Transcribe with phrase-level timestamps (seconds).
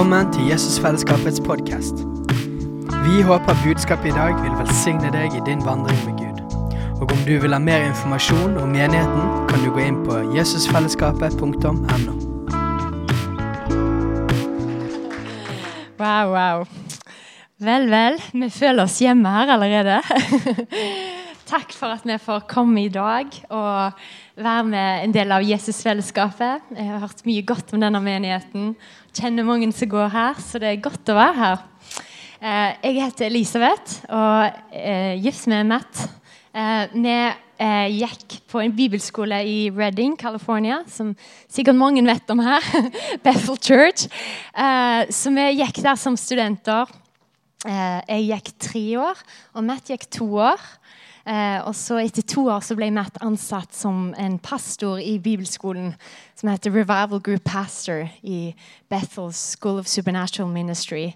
[0.00, 1.98] Velkommen til Jesusfellesskapets podkast.
[3.04, 6.38] Vi håper budskapet i dag vil velsigne deg i din vandring med Gud.
[7.02, 11.74] Og om du vil ha mer informasjon om menigheten, kan du gå inn på jesusfellesskapet.no.
[16.00, 16.64] Wow, wow.
[17.60, 18.16] Vel, vel.
[18.32, 20.00] Vi føler oss hjemme her allerede.
[21.52, 24.00] Takk for at vi får komme i dag og
[24.44, 26.70] være med en del av Jesusfellesskapet.
[26.76, 28.72] Jeg har hørt mye godt om denne menigheten.
[29.16, 31.62] Kjenner mange som går her, så det er godt å være her.
[32.40, 36.06] Eh, Jeg heter Elisabeth og er gift med Matt.
[36.54, 37.16] Eh, Vi
[37.60, 41.14] eh, gikk på en bibelskole i Redding, California, som
[41.48, 42.64] sikkert mange vet om her.
[43.24, 44.08] Bethel Church.
[44.56, 46.88] Eh, Så vi gikk der som studenter.
[47.66, 49.16] Eh, Jeg gikk tre år,
[49.54, 50.60] og Matt gikk to år.
[51.28, 55.92] Eh, og så Etter to år så ble Matt ansatt som en pastor i bibelskolen
[56.38, 58.54] som heter Revival Group Pastor i
[58.90, 61.10] Bethel School of Supernatural Ministry.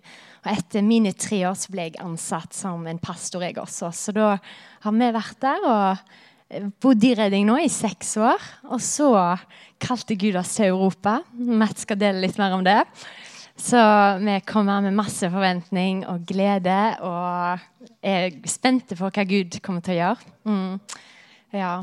[0.44, 3.90] Og Etter mine tre år så ble jeg ansatt som en pastor, jeg også.
[3.96, 4.36] Så da
[4.84, 8.42] har vi vært der og bodd i Redding nå i seks år.
[8.68, 9.10] Og så
[9.82, 11.20] kalte Gud oss til Europa.
[11.32, 12.82] Matt skal dele litt mer om det.
[13.56, 13.78] Så
[14.18, 17.58] vi kommer med masse forventning og glede og
[18.02, 20.32] er spente for hva Gud kommer til å gjøre.
[20.44, 21.04] Mm.
[21.54, 21.76] Ja.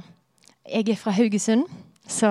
[0.67, 1.63] Jeg er fra Haugesund,
[2.11, 2.30] så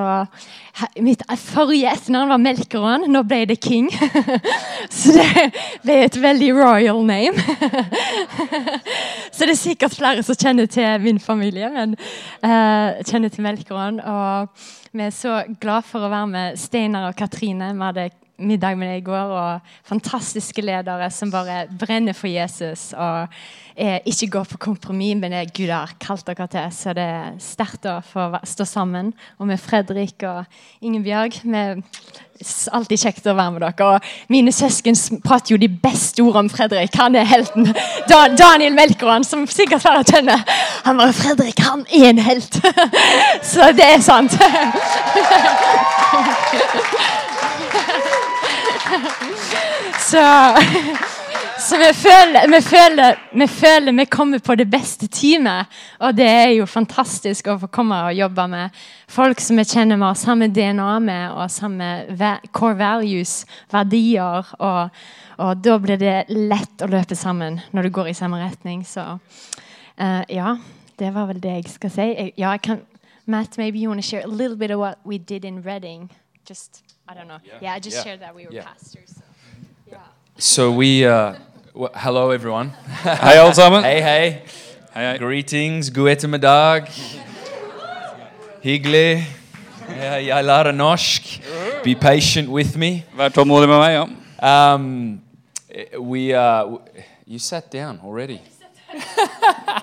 [1.01, 3.07] mitt forrige etternavn var Melkeråen.
[3.11, 3.89] Nå ble det King.
[4.99, 5.47] så det
[5.83, 7.41] ble et veldig royal name.
[9.35, 11.97] så det er sikkert flere som kjenner til min familie, men
[12.45, 14.03] uh, kjenner til Melkeråen.
[14.05, 17.73] Og vi er så glad for å være med Steinar og Katrine.
[17.73, 18.11] Vi hadde
[18.41, 23.29] middag med deg i går, og fantastiske ledere som bare brenner for Jesus og
[23.81, 26.67] ikke går på kompromiss med det Gud har kalt dere til.
[26.75, 29.13] Så det er sterkt å få stå sammen.
[29.39, 30.45] Og med Fredrik og
[30.85, 31.39] Ingebjørg
[32.43, 33.87] s- Alltid kjekt å være med dere.
[33.95, 34.95] Og mine søsken
[35.25, 36.93] prater jo de beste ord om Fredrik.
[37.01, 37.71] Han er helten.
[38.11, 40.45] Da, Daniel Melkeråen, som sikkert flere kjenner.
[40.85, 42.61] Han var 'Fredrik, han er en helt'.
[43.53, 44.37] Så det er sant.
[50.11, 50.23] Så,
[51.59, 55.67] så vi, føler, vi, føler, vi føler vi kommer på det beste teamet.
[56.01, 58.81] Og det er jo fantastisk å få komme og jobbe med
[59.11, 61.91] folk som vi kjenner med, samme DNA med, og samme
[62.57, 64.51] core values, verdier.
[64.59, 65.03] Og,
[65.39, 68.83] og da blir det lett å løpe sammen når du går i samme retning.
[68.89, 70.57] Så uh, ja,
[70.99, 72.09] det var vel det jeg skal si.
[72.15, 72.83] Jeg, ja, jeg kan,
[73.27, 76.11] Matt, maybe you want to share a little bit of what we did in Reading.
[76.49, 77.39] Just, I don't know.
[77.61, 78.05] Yeah, I just Yeah.
[78.05, 78.65] shared that we were Yeah.
[78.67, 79.11] pastors.
[79.11, 79.23] So.
[79.89, 79.97] Yeah.
[80.39, 81.35] So we, uh,
[81.75, 82.71] w- hello everyone.
[83.03, 83.83] hey, alle sammen.
[83.83, 84.43] Hey, hey.
[84.95, 85.19] Hei, hei.
[85.19, 86.87] Greetings, god ettermiddag.
[88.63, 89.27] Hyggelig.
[89.97, 91.23] Ja, Jeg lærer norsk.
[91.85, 93.03] Be patient with me.
[93.17, 93.93] Vær tålmodig med meg,
[94.41, 94.75] ja.
[94.75, 95.21] Um,
[96.01, 96.81] we, uh, w-
[97.27, 98.39] you sat down already.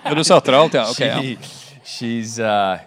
[0.06, 0.84] ja du satte deg alt, ja.
[0.90, 1.22] Ok, ja.
[1.22, 1.38] She,
[1.86, 2.78] she's, uh,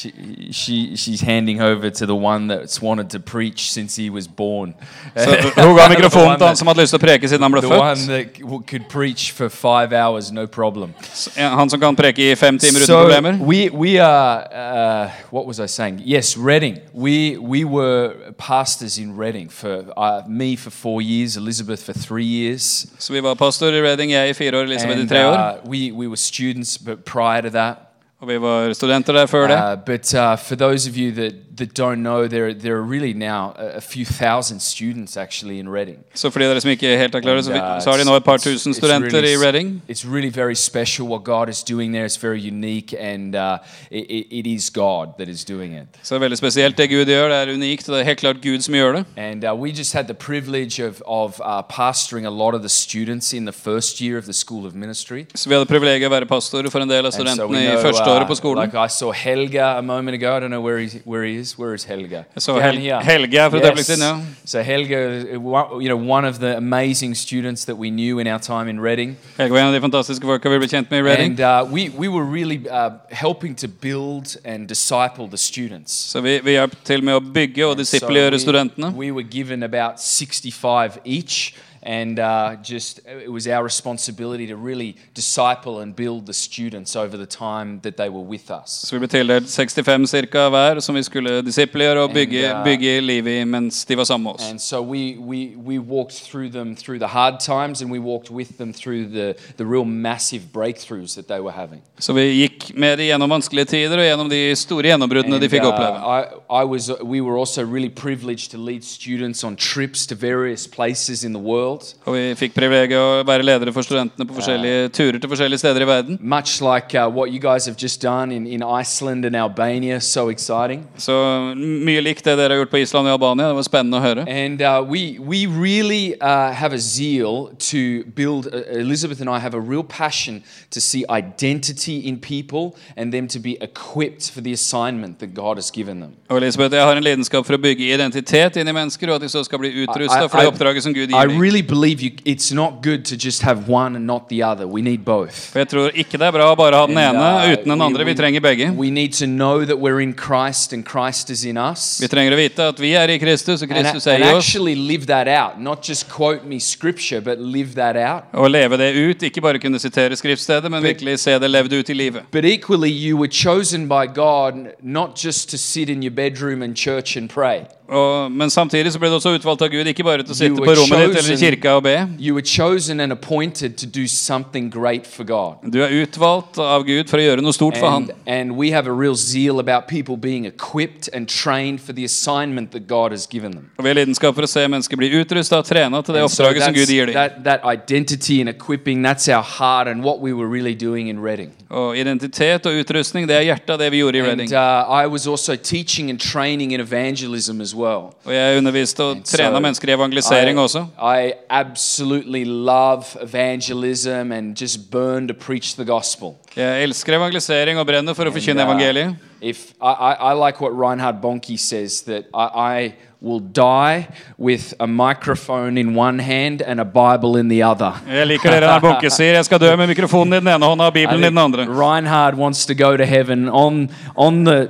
[0.00, 0.12] she,
[0.52, 4.74] she, she's handing over to the one that's wanted to preach since he was born.
[5.16, 7.28] Så hun ga The mikrofonen one til han that- som hadde lyst til å preke
[7.28, 8.26] siden han ble The one that
[8.66, 10.94] could preach for five hours, no problem.
[11.36, 13.38] Han som kan preke i fem timer uten So problemer.
[13.46, 16.00] we we are uh, what was I saying?
[16.04, 16.78] Yes, Reading.
[16.94, 22.24] We we were pastors in Reading for uh, me for four years, Elizabeth for three
[22.26, 25.32] years, Så vi var pastor i Reading, jeg i fire år, Elisabeth i tre år.
[25.64, 26.78] uh, we we were students.
[26.78, 27.76] But prior to that,
[28.20, 29.56] Og vi var studenter der før det.
[29.56, 33.12] uh, but uh, for those of you that, that don't know, there there are really
[33.12, 35.98] now a, few thousand students actually in Reading.
[36.14, 38.04] Så for de dere som ikke helt er klare, så, vi, uh, så har de
[38.04, 39.82] nå et par tusen studenter really i Reading.
[39.88, 42.04] It's really very special what God is doing there.
[42.06, 43.58] It's very unique, and uh,
[43.90, 45.86] it, it, is God that is doing it.
[46.02, 47.28] Så det er veldig spesielt det Gud gjør.
[47.28, 49.04] Det er unikt, og det er helt klart Gud som gjør det.
[49.16, 52.68] And uh, we just had the privilege of, of uh, pastoring a lot of the
[52.68, 55.24] students in the first year of the School of Ministry.
[55.34, 58.07] Så vi hadde privilegiet å være pastor for en del av so studentene i første
[58.10, 58.64] uh, på skolen.
[58.64, 60.36] like I saw Helga a moment ago.
[60.36, 61.58] I don't know where he, where he is.
[61.58, 62.16] Where is Helga?
[62.34, 63.00] Jeg så Down Hel here.
[63.02, 64.16] Helge for et øyeblikk siden, ja.
[64.44, 64.98] So Helga,
[65.34, 69.16] you know, one of the amazing students that we knew in our time in Reading.
[69.36, 71.40] Helge var en av de fantastiske folka vi ble kjent med i Reading.
[71.40, 75.92] And uh, we, we were really uh, helping to build and disciple the students.
[76.10, 77.22] Så vi, vi hjalp til med og
[77.58, 78.86] So disippelgjøre we, studentene.
[78.96, 84.96] we were given about 65 each, And uh, just it was our responsibility to really
[85.14, 88.84] disciple and build the students over the time that they were with us.
[88.86, 92.64] Så vi ble tildelt 65 cirka hver, som vi skulle disippelgjøre og bygge, And, uh,
[92.64, 94.50] bygge livet i mens de var sammen med oss.
[94.50, 98.30] And so we, we, we walked through them through the hard times and we walked
[98.30, 101.80] with them through the, the real massive breakthroughs that they were having.
[101.98, 105.64] Så vi gikk med de gjennom vanskelige tider og gjennom de store gjennombruddene de fikk
[105.64, 105.78] uh.
[106.18, 106.22] I,
[106.62, 111.24] I was, we were also really privileged to lead students on trips to various places
[111.24, 111.67] in the world.
[112.06, 115.84] Og vi fikk privilegiet å være ledere for studentene på forskjellige turer til forskjellige steder
[115.84, 116.18] i verden.
[116.20, 120.28] Much like uh, what you guys have just done in, in Iceland and Albania, so
[120.30, 120.86] exciting.
[120.96, 121.14] Så
[121.56, 123.50] mye likt det dere har gjort på Island og Albania.
[123.52, 124.26] Det var spennende å høre.
[124.28, 129.38] And uh, we, we really uh, have a zeal to build, uh, Elizabeth and I
[129.38, 134.40] have a real passion to see identity in people and them to be equipped for
[134.40, 136.16] the assignment that God has given them.
[136.28, 139.24] Og Elisabeth, Jeg har en lidenskap for å bygge identitet inn i mennesker, og at
[139.26, 141.40] de så skal bli utrusta for det oppdraget som Gud gir dem.
[141.58, 144.66] Really believe you, it's not good to just have one and not the other.
[144.66, 145.50] We need both.
[145.52, 147.68] For jeg tror ikke det er bra å bare ha den And, ene uh, uten
[147.70, 148.04] den we- andre.
[148.04, 148.70] Vi trenger begge.
[148.76, 151.98] We need to know that we're in Christ and Christ is in us.
[152.00, 154.32] Vi trenger å vite at vi er i Kristus, og And, Kristus and er i
[154.34, 154.44] oss.
[154.44, 155.60] actually live that out.
[155.60, 158.24] Not just quote me scripture, but live that out.
[158.34, 159.22] Og leve det ut.
[159.22, 162.22] Ikke bare kunne sitere skriftstedet, men virkelig se det levd ut i livet.
[162.32, 166.76] But equally, you were chosen by God not just to sit in your bedroom and
[166.76, 167.66] church and pray.
[167.88, 170.60] Og, men samtidig så ble du også utvalgt av Gud, ikke bare til å sitte
[170.60, 171.94] på rommet ditt eller i kirka og be.
[172.20, 175.62] You were chosen and appointed to do something great for God.
[175.72, 178.18] Du er utvalgt av Gud for å gjøre noe stort for And, Han.
[178.26, 182.72] and we have a real zeal about people being equipped and trained for the assignment
[182.72, 183.70] that God has given them.
[183.78, 186.30] Og vi har lidenskap for å se mennesker bli utrustet og trenet til det And
[186.30, 187.14] so oppdraget som that's- Gud gir dem.
[187.14, 191.18] that, that identity and equipping, that's our heart and what we were really doing in
[191.24, 191.52] Reading.
[191.70, 194.52] Og identitet og utrustning, det er hjertet av det vi gjorde i Reading.
[194.52, 197.77] And uh, I was also teaching and training in evangelism as well.
[197.86, 200.84] Og jeg underviste og trena so mennesker i evangelisering I, også.
[200.98, 206.34] I absolutely love evangelism and just burn to preach the gospel.
[206.56, 209.16] Jeg elsker evangelisering og brenner for å forkynne uh, evangeliet.
[209.40, 214.06] if I, I, I like what Reinhard Bonnke says that I, I will die
[214.38, 217.92] with a microphone in one hand and a Bible in the other.
[218.06, 219.34] Jeg liker det Reinhard Bonke sier.
[219.34, 221.66] Jeg skal dø med mikrofonen i den ene hånda og Bibelen i den andre.
[221.66, 224.68] Reinhard wants to go to heaven on on the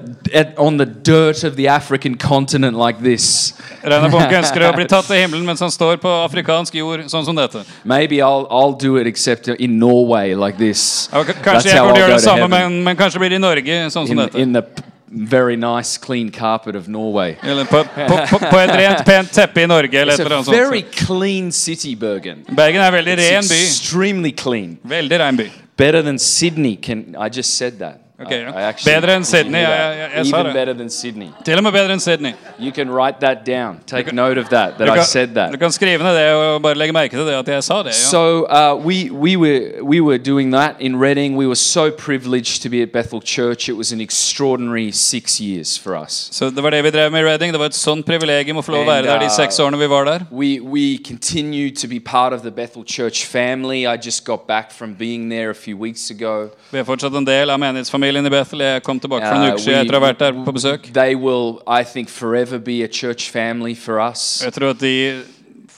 [0.56, 3.52] on the dirt of the African continent like this.
[3.84, 7.36] Reinhard ønsker å bli tatt til himmelen mens han står på afrikansk jord, sånn som
[7.36, 7.66] dette.
[7.84, 11.08] Maybe I'll I'll do it except in Norway like this.
[11.12, 13.18] Og k- That's kanskje jeg how burde gjøre go det to samme, men, men kanskje
[13.20, 14.38] blir det i Norge, sånn som in, dette.
[14.40, 14.62] in the
[15.10, 17.36] very nice clean carpet of Norway.
[17.42, 20.36] Eller på, på, på, på et rent, pent teppe i Norge, eller It's et eller
[20.36, 20.56] a annet sånt.
[20.56, 22.44] very clean city, Bergen.
[22.56, 23.54] Bergen er en veldig ren It's by.
[23.64, 24.78] extremely clean.
[24.84, 25.50] Veldig ren by.
[25.76, 26.76] Better than Sydney.
[26.76, 28.00] Can I just said that?
[28.20, 29.68] Okay, I- I actually- Bedre enn Sydney, Jeg,
[29.98, 30.54] jeg, jeg sa Even det.
[30.54, 31.26] better than Sydney.
[31.44, 32.32] Til og med bedre enn Sydney.
[32.60, 33.78] You can write that down.
[33.86, 34.72] Take note of that.
[34.78, 35.52] That Du I kan, said that.
[35.52, 37.86] du kan skrive ned det og bare legge merke til det at jeg sa det.
[37.86, 37.92] Ja.
[37.92, 41.36] So uh, we we were we were doing that in Reading.
[41.36, 43.68] We were so privileged to be at Bethel Church.
[43.68, 46.28] It was an extraordinary six years for us.
[46.32, 47.52] Så det var det vi drev med i Reading.
[47.52, 49.58] Det var et sånt privilegium å få lov å And, være der de uh, seks
[49.60, 50.20] årene vi var der.
[50.32, 53.86] We we continued to be part of the Bethel Church family.
[53.86, 56.48] I just got back from being there a few weeks ago.
[56.72, 57.58] Vi er fortsatt en del av
[58.16, 58.60] i Bethel.
[58.60, 60.92] Jeg kom tilbake for Uh, siden etter å ha vært der på besøk.
[60.92, 64.42] They will, I think, forever be a church family for us.
[64.44, 65.22] Jeg tror at de,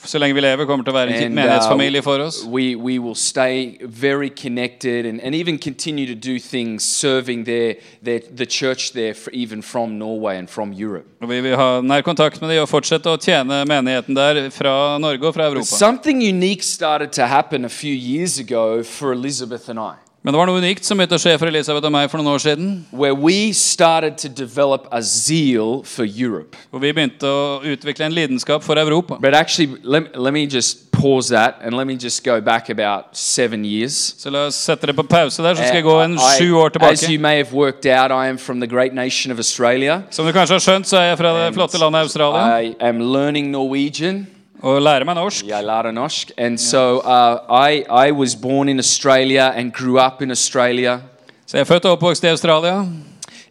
[0.03, 2.43] så lenge vi lever, kommer til å være en And, menighetsfamilie for oss.
[2.45, 7.75] we, we will stay very connected and, and even continue to do things serving their,
[8.01, 11.05] their, the church there, for, even from Norway and from Europe.
[11.21, 14.97] Og vi vil ha nær kontakt med dem og fortsette å tjene menigheten der fra
[14.97, 15.65] Norge og fra Europa.
[15.65, 20.37] something unique started to happen a few years ago for Elizabeth and I, Men det
[20.37, 22.67] var noe unikt som begynte å skje for Elisabeth og meg for noen år siden.
[22.91, 26.55] where we started to develop a zeal for Europe.
[26.69, 29.17] Hvor vi begynte å utvikle en lidenskap for Europa.
[29.19, 33.17] But actually, let, let me just pause that and let me just go back about
[33.17, 34.13] seven years.
[34.17, 36.53] Så la oss sette det på pause der, så skal jeg gå en Uh, sju
[36.53, 37.19] år as you tilbake.
[37.21, 40.03] may have worked out, I am from the great nation of Australia.
[40.11, 42.61] Som du kanskje har skjønt, så er jeg fra det flotte landet Australia.
[42.61, 44.27] I am learning Norwegian.
[44.61, 45.45] Og lære meg norsk.
[45.47, 46.31] Jeg lærer norsk.
[46.37, 50.99] And so uh, I, I was born in Australia and grew up in Australia.
[51.47, 52.85] Så jeg er født og oppvokst i Australia.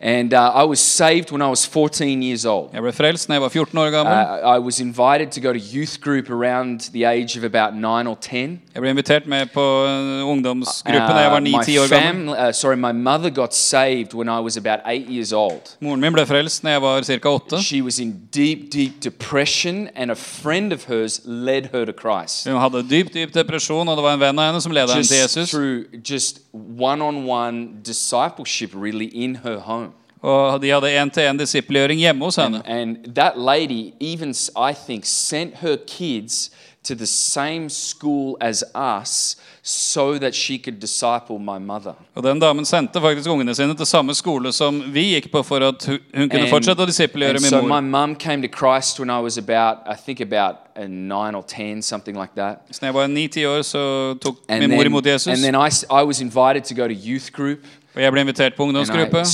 [0.03, 2.71] And uh, I was saved when I was 14 years old.
[2.73, 4.57] Jeg ble frelst når jeg var 14 år Uh, gammel.
[4.57, 8.15] I was invited to go to youth group around the age of about 9 or
[8.21, 8.61] 10.
[8.75, 11.89] Jeg ble invitert med på ungdomsgruppen ungdomsgruppe da jeg var Uh, my 9-10 år gammel.
[11.89, 15.77] family, uh, sorry, my mother got saved when I was about 8 years old.
[15.81, 17.29] Moren min ble frelst når jeg var ca.
[17.29, 17.63] 8.
[17.63, 22.49] She was in deep, deep depression, and a friend of hers led her to Christ.
[22.49, 25.05] Hun hadde dyp dyp depresjon, og det var en venn av henne som ledet henne
[25.07, 25.51] til Jesus.
[25.51, 26.41] through just
[26.79, 29.90] one on one discipleship, really, in her home.
[30.23, 32.63] Og de hadde en-til-en-disippelgjøring hjemme hos henne.
[32.67, 36.51] And that lady, even I think, sent her kids
[36.85, 41.93] to the same school as us so that she could disciple my mother.
[42.15, 45.57] Og den damen sendte faktisk ungene sine til samme skole som vi gikk på, for
[45.57, 45.85] at
[46.15, 48.07] hun kunne fortsette å disippelgjøre min so min my mor.
[48.07, 51.83] mum came to Christ when I was about, I think about uh, nine or ten,
[51.83, 52.59] something like that.
[52.71, 55.27] Så da jeg var 9-10 år, så tok And min mor then, imot Jesus.
[55.27, 55.69] and then I,
[56.01, 57.59] I was invited to go to youth group,
[57.97, 59.25] Og jeg ble invitert på ungdomsgruppe.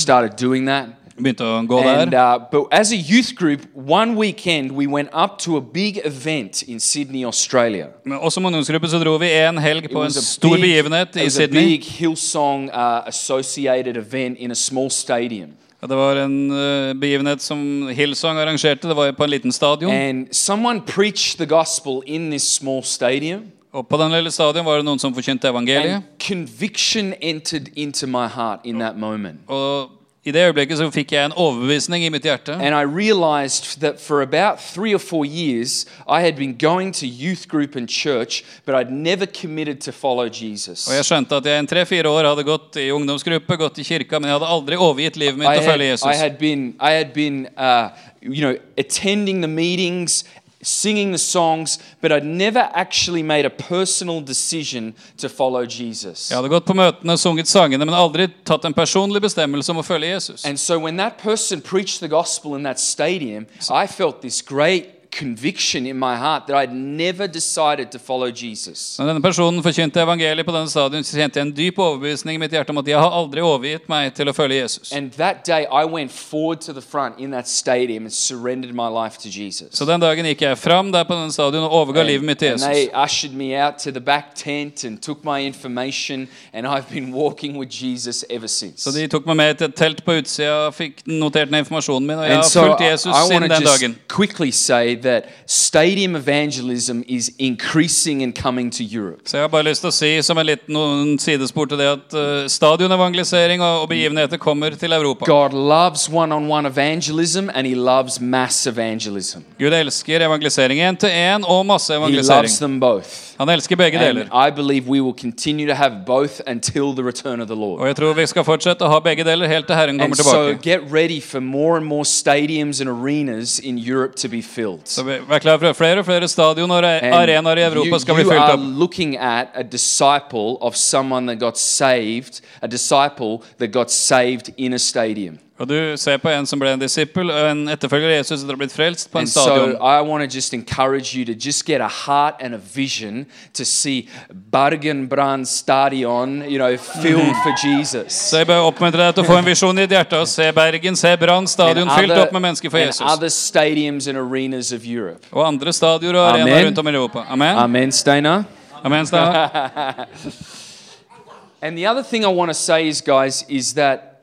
[1.17, 2.35] Begynte å gå And, der.
[2.35, 6.61] uh, but as a youth group, one weekend we went up to a big event
[6.67, 7.87] in Sydney, Australia.
[8.05, 11.15] Men også som ungdomsgruppe så dro vi en helg It på en stor big, begivenhet
[11.15, 11.63] it i was a Sydney.
[11.65, 15.55] big Hillsong uh, associated event in a small stadium.
[15.81, 18.87] Det var en uh, begivenhet som Hillsong arrangerte.
[18.87, 19.91] Det var på en liten stadion.
[19.91, 23.41] And someone preached the gospel in this small stadium.
[23.77, 26.01] Og på den lille stadion var det noen som forkynte evangeliet.
[26.01, 29.39] And conviction entered into my heart in that moment.
[29.47, 29.93] Og
[30.27, 32.51] i det øyeblikket så fikk jeg en overbevisning i mitt hjerte.
[32.51, 37.05] And I realized that for about three or four years, I had been going to
[37.05, 40.87] youth group and church, but I'd never committed to follow Jesus.
[40.87, 44.19] Og jeg skjønte at jeg i tre-fire år hadde gått i ungdomsgruppe, gått i kirka,
[44.19, 46.21] men jeg hadde aldri overgitt livet mitt til å følge følge I Jesus.
[46.25, 47.89] had been, I had been uh,
[48.21, 50.25] you know, attending the meetings,
[50.61, 56.29] singing the songs, but I'd never actually made a personal decision to follow Jesus.
[56.31, 59.83] Jeg hadde gått på møtene og sunget sangene, men aldri tatt en personlig bestemmelse om
[59.83, 60.45] å følge Jesus.
[60.45, 64.96] And so when that person preached the gospel in that stadium, I felt this great
[65.17, 68.97] conviction in my heart that I'd never decided to follow Jesus.
[68.99, 72.53] Når denne personen forkynte evangeliet på denne stadion, kjente jeg en dyp overbevisning i mitt
[72.53, 74.91] hjerte om at jeg har aldri overgitt meg til å følge Jesus.
[74.93, 78.89] And that day, I went forward to the front in that stadium and surrendered my
[78.93, 79.73] life to Jesus.
[79.73, 82.53] Så den dagen gikk jeg fram der på denne stadion og overga livet mitt til
[82.53, 86.89] and they ushered me out to the back tent and took my information, and I've
[86.93, 88.83] been walking with Jesus ever since.
[88.85, 92.21] Så de tok meg med til et telt på utsida, fikk notert ned informasjonen min,
[92.21, 92.93] og jeg and siden so dagen.
[92.93, 95.06] I, so I want to just quickly say that
[95.45, 99.21] stadium evangelism is increasing and coming to Europe.
[99.25, 102.13] Så jeg har bare lyst til å si som en liten sidespor til det at
[102.17, 105.25] uh, stadionevangelisering og, og begivenheter kommer til Europa.
[105.25, 109.39] God loves one-on-one evangelism, and He loves mass evangelism.
[109.59, 112.37] Gud elsker evangelisering én til én og masse He evangelisering.
[112.43, 113.09] loves them both.
[113.39, 114.47] Han elsker begge And deler.
[114.47, 117.79] I believe we will continue to have both until the return of the Lord.
[117.81, 120.25] Og jeg tror vi skal fortsette å ha begge deler helt til Herren kommer And
[120.25, 120.61] so tilbake.
[120.63, 124.87] get ready for more and more stadiums and arenas in Europe to be filled.
[124.97, 128.23] Så vi- vær klar for flere og flere stadion og arenaer i Europa skal bli
[128.23, 128.61] you fylt are opp.
[128.79, 134.73] looking at a disciple of someone that got saved, a disciple that got saved in
[134.73, 135.37] a stadium.
[135.57, 138.59] Og du ser på en som ble en disippel, en etterfølger av Jesus som har
[138.59, 139.71] blitt frelst på en And so stadion.
[139.81, 143.65] I want to just encourage you to just get a heart and a vision to
[143.65, 144.07] see
[144.51, 148.13] Bergenbrand Stadion, you know, filled for Jesus.
[148.13, 150.51] Så jeg bør oppmuntre deg til å få en visjon i ditt hjerte og se
[150.53, 153.01] Bergen, se Brann stadion fylt opp med mennesker for and Jesus.
[153.01, 155.25] other stadiums and arenas of Europe.
[155.31, 157.25] Og andre stadioner og arenaer rundt om i Europa.
[157.33, 157.57] Amen.
[157.57, 158.43] Amen, Stainer.
[158.83, 159.05] Amen.
[159.05, 160.05] Steinar.
[161.61, 164.21] And the other thing I want to say is, guys, is that,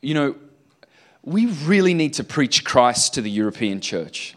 [0.00, 0.36] you know,
[1.26, 4.36] we really need to preach Christ to the European church.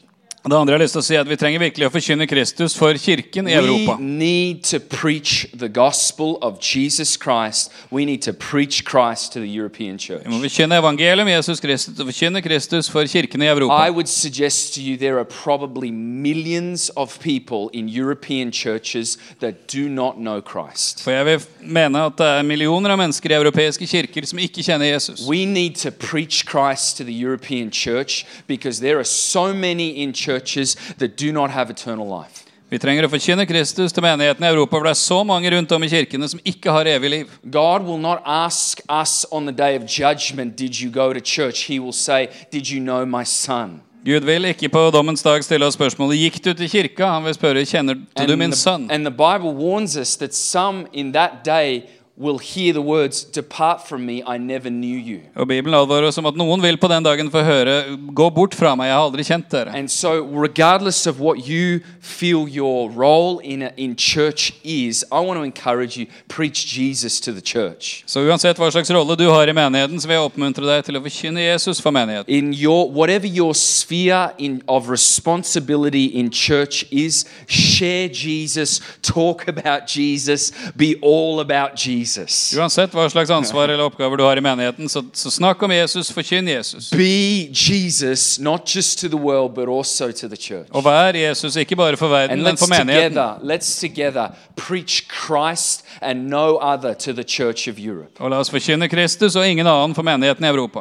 [0.50, 2.26] Det andre jeg har lyst til å si er at Vi trenger virkelig å forkynne
[2.30, 3.98] Kristus for kirken i We Europa.
[4.02, 7.72] need to preach the gospel of Jesus Christ.
[7.92, 10.24] We need to preach Christ to the European church.
[10.26, 13.78] Vi må forkynne evangeliet om Jesus Kristus og forkynne Kristus for kirken i Europa.
[13.86, 19.68] I would suggest to you there are probably millions of people in European churches that
[19.68, 21.04] do not know Christ.
[21.04, 24.66] For jeg vil mene at det er millioner av mennesker i europeiske kirker som ikke
[24.66, 25.28] kjenner Jesus.
[25.30, 30.14] We need to preach Christ to the European church because there are so many in
[30.40, 32.46] churches that do not have eternal life.
[32.70, 35.72] Vi trenger å forkynne Kristus til menigheten i Europa, for det er så mange rundt
[35.74, 37.32] om i kirkene som ikke har evig liv.
[37.50, 41.66] God will not ask us on the day of judgment, Did you go to church?
[41.66, 43.82] He will say, Did you know my son?
[44.06, 47.10] Gud vil ikke på dommens dag stille oss spørsmålet Gikk du til kirka?
[47.18, 48.86] Han vil spørre Kjenner du min sønn?
[48.92, 51.84] and the Bible warns us that some in that day
[52.20, 55.20] will hear the words, Depart from me, I never knew you.
[55.36, 58.56] Og Bibelen advarer oss om at noen vil på den dagen få høre Gå bort
[58.56, 59.72] fra meg, jeg har aldri kjent dere.
[59.76, 65.22] And so, regardless of what you feel your role in, a, in church is, I
[65.24, 68.04] want to encourage you preach Jesus to the church.
[68.06, 71.00] Så uansett hva slags rolle du har i menigheten, så vil jeg oppmuntre deg til
[71.00, 72.28] å forkynne Jesus for menigheten.
[72.28, 79.88] In your whatever your sphere in, of responsibility in church is, share Jesus, talk about
[79.88, 82.09] Jesus, be all about Jesus.
[82.58, 86.12] Uansett hva slags ansvar eller oppgaver du har i menigheten, så, så snakk om Jesus,
[86.12, 86.90] forkynn Jesus.
[86.92, 90.68] Be Jesus, not just to the world, but also to the church.
[90.72, 93.12] Og vær Jesus, ikke bare for verden, And men let's for menigheten.
[93.14, 98.12] together, let's together preach Christ and no other to the church of Europe.
[98.20, 100.80] Og la oss forkynne Kristus og ingen annen for menigheten i Europa.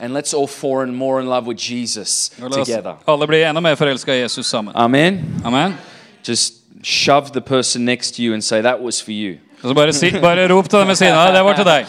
[0.00, 2.94] and let's all fall in more in love with Jesus Og la oss together.
[3.08, 4.72] alle bli enda mer forelska i Jesus sammen.
[4.76, 5.42] Amen.
[5.44, 5.74] Amen.
[6.28, 9.36] Just shove the person next to you and say, That was for you.
[9.62, 11.34] Så bare, si, bare rop til dem ved siden av deg.
[11.34, 11.86] Det var til deg.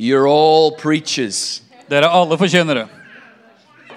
[0.00, 1.60] You're all preachers.
[1.90, 2.86] Dere er alle forkynnere.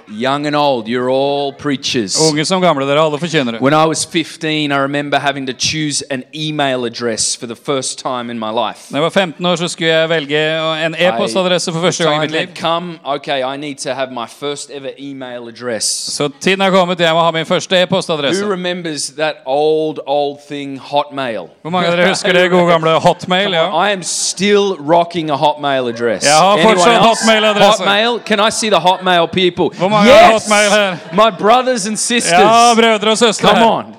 [0.07, 2.17] Young and old, you're all preachers.
[2.31, 3.61] Unge som gamle, dere er alle forkynnere.
[3.61, 7.99] When I was 15, I remember having to choose an email address for the first
[7.99, 8.91] time in my life.
[8.91, 12.27] I jeg var 15 år, så skulle jeg velge en e-postadresse for første gang i
[12.27, 12.55] time mitt liv.
[12.61, 15.85] come, okay, I need to have my first ever email address.
[15.85, 16.99] Så tiden er kommet.
[16.99, 21.49] Jeg må ha min første Who remembers that old, old thing, Hotmail?
[21.61, 23.53] Hvor mange av dere husker det gode gamle Hotmail?
[23.53, 23.87] Ja.
[23.87, 26.25] I am still rocking a Hotmail address.
[26.25, 26.97] Jeg har fortsatt?
[26.97, 27.83] Hotmail-adresse.
[27.83, 28.19] Hotmail?
[28.25, 29.77] Can I see the Hotmail people?
[29.77, 30.95] Hvor mange har Hotmail her?
[31.13, 32.39] My brothers and sisters.
[32.39, 33.49] ja, brødre og søstre.
[33.49, 33.93] Come on.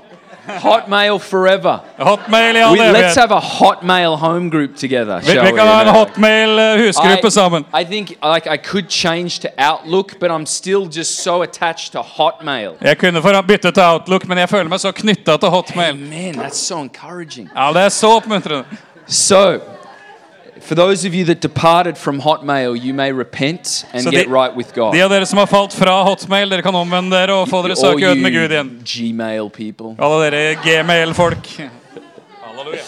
[0.47, 1.79] Hotmail forever.
[1.99, 5.21] Hotmail i all We, let's have a Hotmail home group together.
[5.21, 5.93] Vi, vi kan ha en You?
[5.95, 7.65] Hotmail-husgruppe sammen.
[7.81, 12.03] I think like I could change to Outlook, but I'm still just so attached to
[12.03, 12.71] Hotmail.
[12.81, 15.97] Jeg kunne for bytte til Outlook, men jeg føler meg så knytta til Hotmail.
[15.97, 17.51] Man, that's so encouraging.
[17.57, 18.65] Ja, Det er så oppmuntrende.
[19.07, 19.59] So,
[20.65, 24.33] for those of you that departed from Hotmail, you may repent and Så get de-
[24.33, 24.95] right with God.
[24.95, 27.77] De av dere som har falt fra Hotmail, dere kan omvende dere og få dere
[27.77, 28.71] søke øden med Gud igjen.
[28.85, 29.95] Gmail people.
[29.99, 31.49] Alle dere Gmail-folk.
[32.43, 32.83] Halleluja.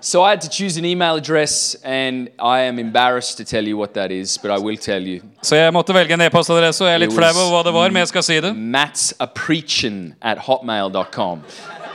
[0.00, 3.76] So I had to choose an email address, and I am embarrassed to tell you
[3.76, 5.20] what that is, but I will tell you.
[5.42, 7.74] Så jeg måtte velge en e-postadresse, og jeg er litt It flau over hva det
[7.74, 8.54] var, men jeg skal si det.
[8.54, 11.42] Matt's a preachin at hotmail.com.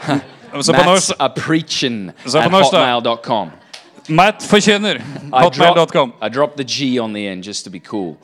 [0.53, 3.51] Matt's a preachin at hotmail.com.
[4.10, 5.00] Matt forkynner.
[5.00, 6.13] I dropped, Hotmail.com.
[6.22, 8.17] I dropped the G on the end just to be cool.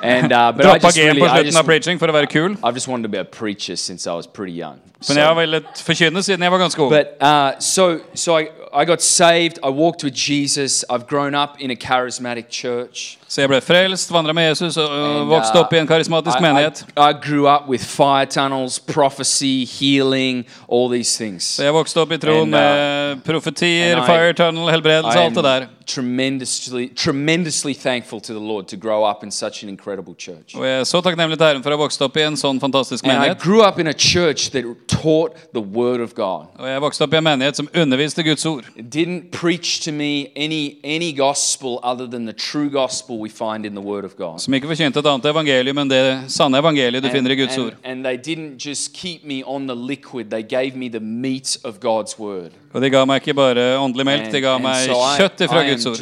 [0.00, 2.06] And uh, but I Droppa just G-en really, på I slutten just, av preaching for
[2.08, 2.54] å være kul.
[2.62, 4.78] I've just wanted to be a preacher since I was pretty young.
[5.08, 6.90] Men jeg har So, villet forkynne siden jeg var ganske ung.
[6.90, 9.58] but uh, so so I, I got saved.
[9.64, 10.84] I walked with Jesus.
[10.88, 13.17] I've grown up in a charismatic church.
[13.28, 16.80] Så jeg ble frelst, vandra med Jesus og vokste uh, opp i en karismatisk menighet.
[16.96, 21.44] I, I grew up with fire tunnels, prophecy, healing, all these things.
[21.58, 25.68] Så jeg vokste opp i troen uh, med profetier, fire tunnel, helbredelse, alt det der.
[25.88, 30.54] tremendously, tremendously thankful to the Lord to grow up in such an incredible church.
[30.54, 32.60] Og jeg er så takknemlig til Herren for å ha vokst opp i en sånn
[32.60, 33.40] fantastisk And I menighet.
[33.42, 36.52] grew up in a church that taught the Word of God.
[36.60, 38.68] Og jeg vokste opp i en menighet som underviste Guds ord.
[38.76, 43.66] It didn't preach to me any, any gospel other than the true gospel we find
[43.66, 44.40] in the Word of God.
[44.40, 47.64] Som ikke forkynte et annet evangelium enn det sanne evangeliet du finner i Guds and,
[47.64, 47.74] ord.
[47.84, 51.80] and they didn't just keep me on the liquid, they gave me the meat of
[51.80, 52.52] God's Word.
[52.74, 55.86] Og de ga meg ikke bare åndelig melk, de ga meg so kjøtt fra Guds
[55.88, 55.96] ord.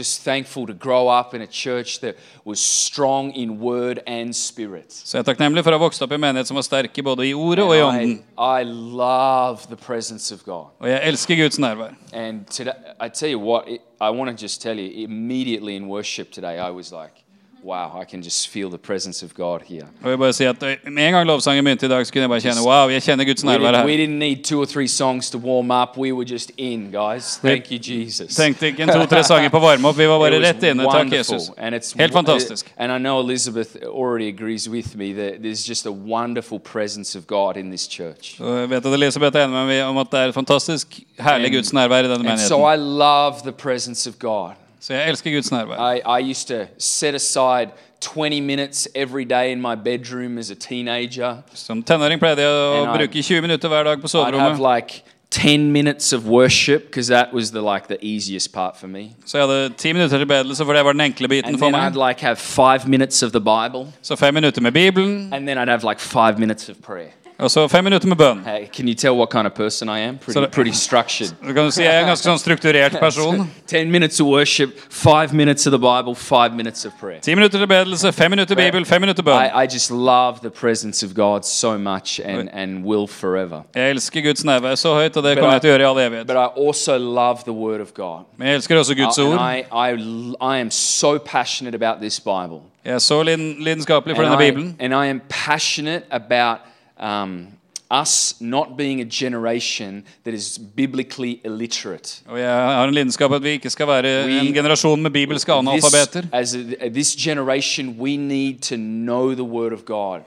[4.90, 7.04] Så jeg er takknemlig for å ha vokst opp i en menighet som var sterke
[7.06, 8.16] både i ordet og i ånden.
[10.80, 11.94] Og jeg elsker Guds nærvær.
[12.12, 13.68] And today, I tell you what,
[14.00, 17.22] I want to just tell you, immediately in worship today, I was like,
[17.66, 19.86] wow, I can just feel the presence of God here.
[20.02, 22.28] Og jeg bare si at Med en gang lovsangen begynte i dag, så kunne jeg
[22.28, 24.88] bare kjenne wow, jeg kjenner Guds We, nærvær did, we didn't need two or three
[24.88, 25.98] songs to warm up.
[25.98, 27.38] We were just in, guys.
[27.42, 28.36] Thank you, Jesus.
[28.36, 30.82] Tenkte ikke en to-tre sanger på varme opp, vi var bare It was rett inne.
[30.82, 31.50] Takk, wonderful, Jesus.
[31.58, 32.72] And it's Helt fantastisk.
[32.76, 37.26] And I know Elizabeth already agrees with me that there's just a wonderful presence of
[37.26, 38.40] God in this church.
[38.40, 41.72] Jeg vet at Elisabeth er enig med meg om at det er fantastisk herlig Guds
[41.72, 42.62] nærvær i denne And so.
[42.72, 44.54] I love the presence of God.
[44.86, 45.94] Så jeg elsker Guds nærvær.
[45.94, 47.70] I, I used to set aside
[48.00, 51.36] 20 minutes every day in my bedroom as a teenager.
[51.54, 54.62] Som tenåring pleide jeg å And bruke 20 minutter hver dag på I'd have soverommet.
[54.76, 59.10] like 10 minutes of worship because that was the like the easiest part for me.
[59.26, 61.70] Så jeg hadde ti minutter til bedelse, for det var den enkle biten And for
[61.70, 62.08] then meg.
[62.08, 65.70] Like have 5 minutes of the Bible Så fem minutter med Bibelen, and then I'd
[65.70, 67.10] have like 5 minutes of prayer.
[67.38, 68.38] Og så fem minutter med bønn.
[68.46, 70.16] Hey, can you tell what kind of person I am?
[70.18, 71.34] Pretty So- pretty structured.
[71.48, 73.50] Du kan si jeg er en ganske sånn strukturert person.
[73.66, 77.20] Ten minutes of worship, five minutes of the Bible, five minutes of prayer.
[77.20, 79.36] Ti minutter til bedelse, fem minutter Bibel, fem minutter bønn.
[79.44, 83.60] I, I just love the presence of God so much and, and will forever.
[83.74, 85.98] Jeg elsker Guds nærvær så høyt, og det kommer jeg til å gjøre i all
[86.06, 86.26] evighet.
[86.26, 88.24] But I also love the Word of God.
[88.38, 89.38] Men jeg elsker også Guds ord.
[89.40, 89.92] I, I,
[90.40, 92.60] I am so passionate about this Bible.
[92.84, 94.76] Jeg er så lidenskapelig for denne Bibelen.
[94.80, 96.58] and I am passionate about
[97.00, 97.46] um,
[98.04, 102.22] us not being a generation that is biblically illiterate.
[102.26, 105.52] Og jeg har en lidenskap at vi ikke skal være We- en generasjon med bibelske
[105.52, 106.22] This, analfabeter.
[106.32, 110.20] as a, this generation, we need to know the Word of God.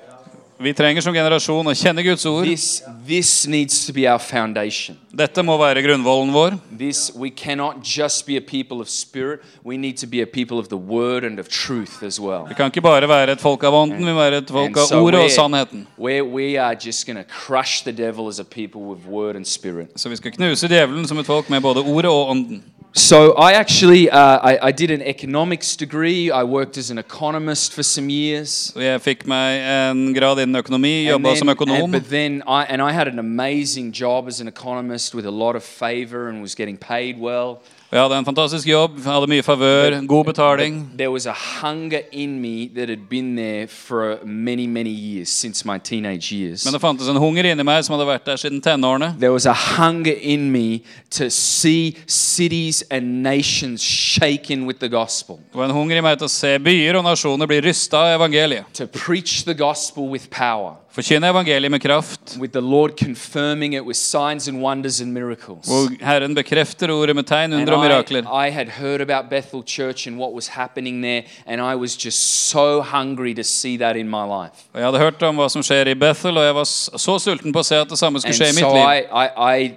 [0.62, 2.44] Vi trenger som generasjon å kjenne Guds ord.
[2.44, 4.98] This, this needs to be our foundation.
[5.16, 6.58] Dette må være grunnvollen vår.
[6.76, 9.40] This, we cannot just be a people of spirit.
[9.64, 12.44] We need to be a people of the Word and of truth as well.
[12.50, 14.92] Vi kan ikke bare være et folk av ånden, vi må være et folk av
[14.92, 15.88] so ordet og sannheten.
[15.96, 19.48] We're, we are just going to crush the devil as a people with Word and
[19.48, 19.96] Spirit.
[19.96, 22.60] Så vi skal knuse djevelen som et folk med både ordet og ånden.
[23.00, 26.30] So I actually uh, I, I did an economics degree.
[26.32, 28.74] I worked as an economist for some years.
[28.76, 31.84] Så jeg fikk meg en grad innen økonomi, jobba som økonom.
[31.84, 35.32] and- but then I and I had an amazing job as an economist with a
[35.32, 37.62] lot of favor and was getting paid well.
[37.92, 40.92] Jeg hadde en fantastisk jobb, hadde mye favør, god betaling.
[40.98, 45.66] There was a hunger in me that had been there for many many years since
[45.66, 46.66] my teenage years.
[46.66, 49.16] Men det fantes en hunger inni meg som hadde vært der siden tenårene.
[49.18, 50.84] There was a hunger in me
[51.18, 56.18] to see cities and nations shaken with the gospel, Det var en hunger i meg
[56.22, 58.66] til å se byer og nasjoner bli rysta av evangeliet.
[58.74, 62.38] to preach the gospel with power, Forkynne evangeliet med kraft.
[62.40, 65.66] with the Lord confirming it with signs and wonders and miracles.
[65.68, 68.24] Hvor Herren bekrefter ordet med tegn, under og mirakler.
[68.24, 72.06] I, I had heard about Bethel Church and what was happening there, and I was
[72.06, 74.66] just so hungry to see that in my life.
[74.74, 76.64] Og Jeg hadde hørt om hva som skjer i Bethel, og jeg var
[76.98, 78.86] så sulten på å se at det samme skulle skje i mitt liv.
[78.90, 79.72] I, I, I,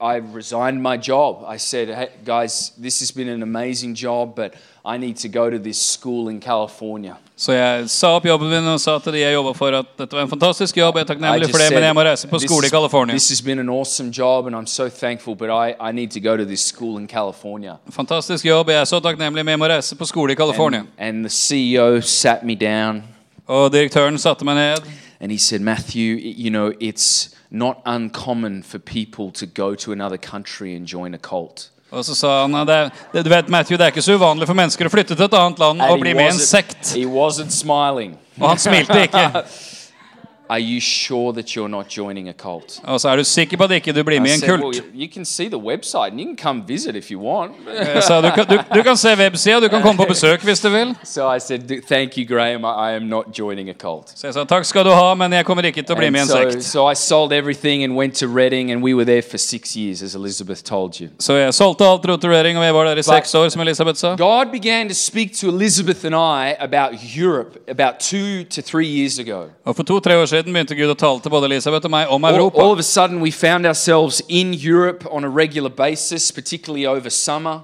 [0.00, 1.42] I resigned my job.
[1.46, 4.54] I said, hey, guys, this has been an amazing job, but
[4.84, 7.16] I need to go to this school in California.
[7.36, 10.16] Så jeg sa opp jobben min og sa til de jeg jobba for, at dette
[10.16, 10.96] var en fantastisk jobb.
[10.96, 13.14] Jeg er takknemlig for det, men jeg må reise på this, skole i California.
[13.14, 16.20] this has been an awesome job, and I'm so thankful, but I, I need to
[16.20, 17.76] go to this school in California.
[17.90, 18.68] Fantastisk jobb.
[18.68, 20.80] Jeg er så takknemlig, men jeg må reise på skole i California.
[20.98, 23.02] And, and the CEO sat me down
[23.46, 24.92] Og direktøren satte meg ned.
[25.20, 30.18] and he said, Matthew, you know, it's not uncommon for people to go to another
[30.18, 31.70] country and join a cult.
[31.90, 34.58] Og så sa han det, det, Du vet, Matthew, det er ikke så uvanlig for
[34.58, 36.96] mennesker å flytte til et annet land og bli med i en sekt.
[36.96, 39.30] Og han smilte ikke.
[40.48, 42.80] Are you sure that you're not joining a cult?
[42.84, 44.62] Og så er du sikker på at ikke du blir med i en said, well,
[44.62, 44.76] kult.
[44.76, 47.52] you, you can see the website and you can come visit if you want.
[48.08, 50.68] så du kan, du, du kan se websida, du kan komme på besøk hvis du
[50.68, 50.94] vil.
[51.04, 52.64] so I said, thank you, Graham.
[52.64, 54.12] I, am not joining a cult.
[54.14, 56.20] Så jeg sa takk skal du ha, men jeg kommer ikke til å bli med
[56.20, 56.64] i en so, sekt.
[56.64, 60.02] so I sold everything and went to Reading, and we were there for six years,
[60.02, 61.08] as Elizabeth told you.
[61.18, 63.60] Så jeg solgte alt, dro til Reading, og jeg var der i seks år, som
[63.60, 64.16] Elisabeth sa.
[64.16, 69.18] God began to speak to Elizabeth and I about Europe about two to three years
[69.18, 69.48] ago.
[69.64, 72.24] Og for to-tre år siden begynte Gud å tale til både Elisabeth og meg om
[72.24, 72.60] All, Europa.
[72.60, 77.08] all of a sudden, we found ourselves in Europe on a regular basis, particularly over
[77.10, 77.60] summer.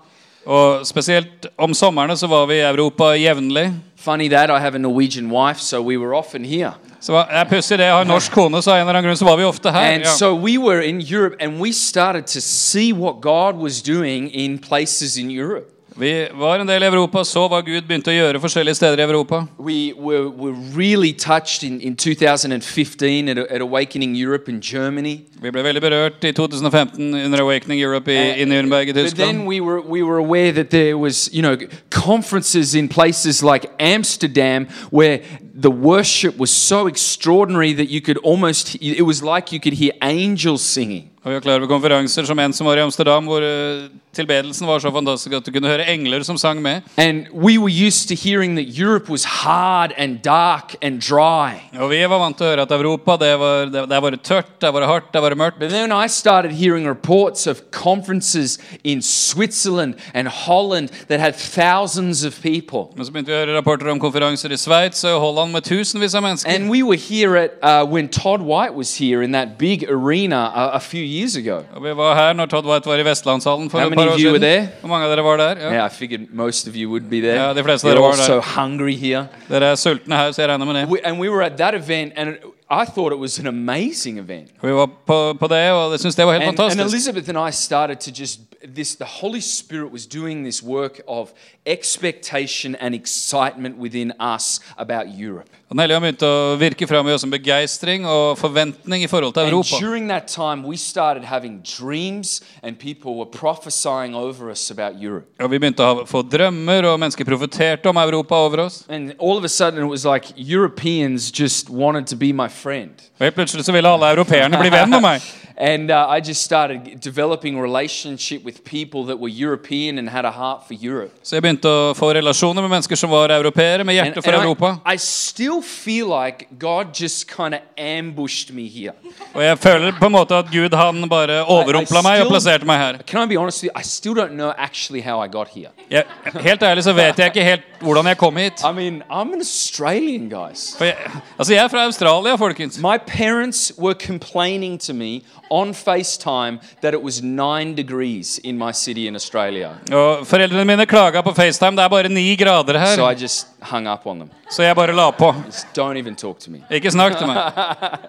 [0.46, 3.72] Og spesielt om somrene så var vi i Europa jevnlig.
[3.96, 6.72] Funny that I have a Norwegian wife, so we were often here.
[7.00, 9.04] Så var- jeg pussig det, jeg har en norsk kone, så av en eller annen
[9.04, 9.80] grunn så var vi ofte her.
[9.94, 10.08] And Ja.
[10.16, 14.58] so we were in Europe and we started to see what God was doing in
[14.58, 15.68] places in Europe.
[15.96, 19.04] Vi var en del i Europa, så hva Gud begynte å gjøre forskjellige steder i
[19.04, 19.42] Europa.
[19.58, 25.20] We were, were really touched in, in 2015 at, at Awakening Europe in Germany.
[25.42, 28.94] Vi ble veldig berørt i 2015 under Awakening Europe i, i eh, Nürnberg i But
[28.94, 29.46] then Tyskland.
[29.46, 31.56] we were, we were aware that there was, you know,
[31.90, 35.20] conferences in places like Amsterdam where
[35.54, 39.92] the worship was so extraordinary that you could almost, it was like you could hear
[40.02, 41.11] angels singing.
[41.22, 44.66] Og vi var klar over konferanser som en som var i Amsterdam, hvor eh, tilbedelsen
[44.66, 46.82] var så fantastisk at du kunne høre engler som sang med.
[46.98, 51.62] And we were used to hearing that Europe was hard and dark and dry.
[51.78, 54.20] Og vi var vant til å høre at Europa, det var, det, der var det
[54.26, 55.60] tørt, der var det hardt, der var det mørkt.
[55.60, 62.24] But then I started hearing reports of conferences in Switzerland and Holland that had thousands
[62.24, 62.90] of people.
[62.96, 66.18] Men så begynte vi å høre rapporter om konferanser i Sveits og Holland med tusenvis
[66.18, 66.50] av mennesker.
[66.50, 70.50] And we were here at uh, when Todd White was here in that big arena
[70.50, 71.56] a, a few years ago.
[71.74, 74.12] Og vi var her når Todd White var i Vestlandshallen for How et many par
[74.12, 74.42] of år you were siden.
[74.42, 74.68] there?
[74.80, 75.60] Hvor mange av dere var der?
[75.60, 75.72] Ja.
[75.72, 77.34] Yeah, I figured most of you would be there.
[77.34, 78.60] Yeah, de fleste You're dere var all so der.
[78.60, 79.26] hungry here.
[79.48, 80.88] Dere er sultne her, så jeg regner med det.
[80.88, 82.28] We, and we were at that event, and
[82.70, 84.48] I thought it was an amazing event.
[84.62, 86.94] Vi var på, på det, og jeg syns det var helt And, and fantastisk.
[86.94, 88.40] Elizabeth and I started to just
[88.74, 88.96] this.
[88.96, 91.28] The Holy Spirit was doing this work of
[91.66, 95.48] expectation and excitement within us about Europe.
[95.72, 99.32] Den hellige ånd begynte å virke fram i oss en begeistring og forventning i forhold
[99.32, 99.78] til Europa.
[99.80, 105.24] during that time, we started having dreams, and people were prophesying over us about Europe.
[105.40, 108.84] Og Vi begynte å få drømmer, og mennesker profeterte om Europa over oss.
[108.90, 112.92] And all of a sudden, it was like Europeans just wanted to be my friend.
[113.18, 115.24] Og helt plutselig så ville alle europeerne bli venn med meg.
[115.56, 120.30] And uh, I just started developing relationship with people that were European and had a
[120.30, 121.12] heart for Europe.
[121.22, 124.32] Så jeg begynte å få relasjoner med mennesker som var europeere, med And, hjerte for
[124.32, 124.72] and Europa.
[124.86, 128.94] I, I still feel like God just kind of ambushed me here.
[129.34, 132.80] Og jeg føler på en måte at Gud han bare overrumpla meg og plasserte meg
[132.80, 133.02] her.
[133.06, 133.80] Can I be honest with you?
[133.80, 135.72] I still don't know actually how I got here.
[135.90, 136.04] Jeg,
[136.40, 138.62] helt ærlig så vet jeg ikke helt hvordan jeg kom hit.
[138.64, 140.74] I mean, I'm an Australian, guys.
[140.78, 140.96] For jeg,
[141.38, 142.78] altså jeg er fra Australia, folkens.
[142.78, 148.72] My parents were complaining to me on FaceTime that it was nine degrees in my
[148.72, 149.70] city in Australia.
[149.92, 151.76] Og Foreldrene mine klaga på FaceTime.
[151.76, 153.14] Det er bare ni grader So I her.
[153.20, 154.30] just hung up on them.
[154.50, 155.34] Så jeg bare la på.
[155.46, 156.58] Just don't even talk to me.
[156.70, 157.52] Ikke snakk til meg.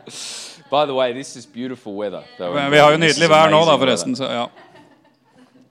[0.73, 2.21] By the way, this is beautiful weather.
[2.37, 2.69] though.
[2.71, 4.15] Vi har jo nydelig vær nå, da, forresten.
[4.15, 4.45] Så ja.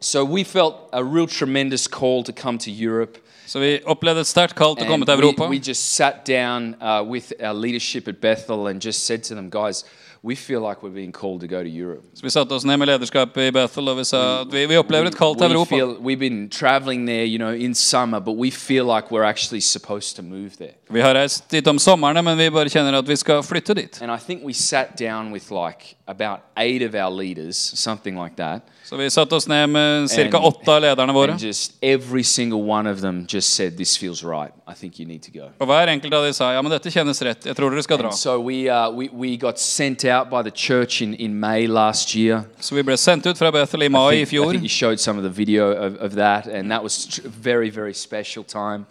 [0.01, 3.19] So we felt a real tremendous call to come to Europe.
[3.53, 6.75] Så vi opplevde et sterkt kall til å komme And til we, just sat down
[6.81, 9.85] uh, with our leadership at Bethel and just said to them, guys,
[10.23, 12.03] we feel like we're being called to go to Europe.
[12.15, 14.79] Så vi satte oss ned med lederskapet i Bethel og vi sa at vi, vi
[14.81, 15.75] opplever et kall til We Europa.
[15.77, 19.61] feel, we've been traveling there, you know, in summer, but we feel like we're actually
[19.61, 20.79] supposed to move there.
[20.92, 23.98] Vi har reist dit om somrene, men vi bare kjenner at vi skal flytte dit.
[24.02, 28.37] And I think we sat down with like about eight of our leaders, something like
[28.37, 28.62] that.
[28.85, 30.38] Så vi satte oss ned med ca.
[30.38, 31.33] Åtte av lederne våre.
[31.33, 34.52] And just every single one of them just said, This feels right.
[34.68, 35.48] I think you need to go.
[35.59, 37.46] Og hver enkelt av de sa ja, men dette kjennes rett.
[37.46, 38.11] Jeg tror dere skal dra.
[38.11, 41.66] And so we, uh, we, we got sent out by the church in, in May
[41.66, 42.42] last year.
[42.61, 44.50] Så vi ble sendt ut fra Bethel i mai i think, I fjor.
[44.50, 47.94] think you showed some of the video of, of that, and that was very, very
[47.94, 48.85] special time.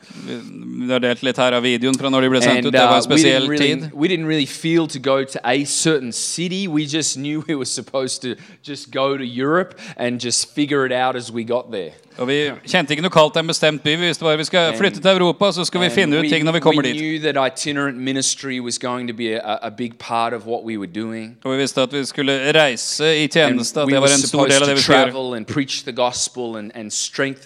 [0.87, 1.61] Vi har delt litt her av
[1.91, 2.73] videoen fra når de ble sendt ut.
[2.73, 3.89] Det var uh, en spesiell didn't really, tid.
[3.93, 6.67] we didn't really feel to go to a certain city.
[6.67, 10.91] We just knew we were supposed to just go to Europe and just figure it
[10.91, 11.93] out as we got there.
[12.17, 13.95] Og vi kjente ikke noe kaldt en bestemt by.
[13.95, 16.57] Vi visste bare vi skal flytte til Europa, så skal vi finne ut ting når
[16.57, 16.95] vi kommer dit.
[16.99, 20.77] knew that itinerant ministry was going to be a, a big part of what we
[20.77, 21.37] were doing.
[21.43, 24.61] Og vi visste at vi skulle reise i tjeneste, at det var en stor del
[24.61, 25.35] av det vi skulle gjøre.
[25.35, 25.45] and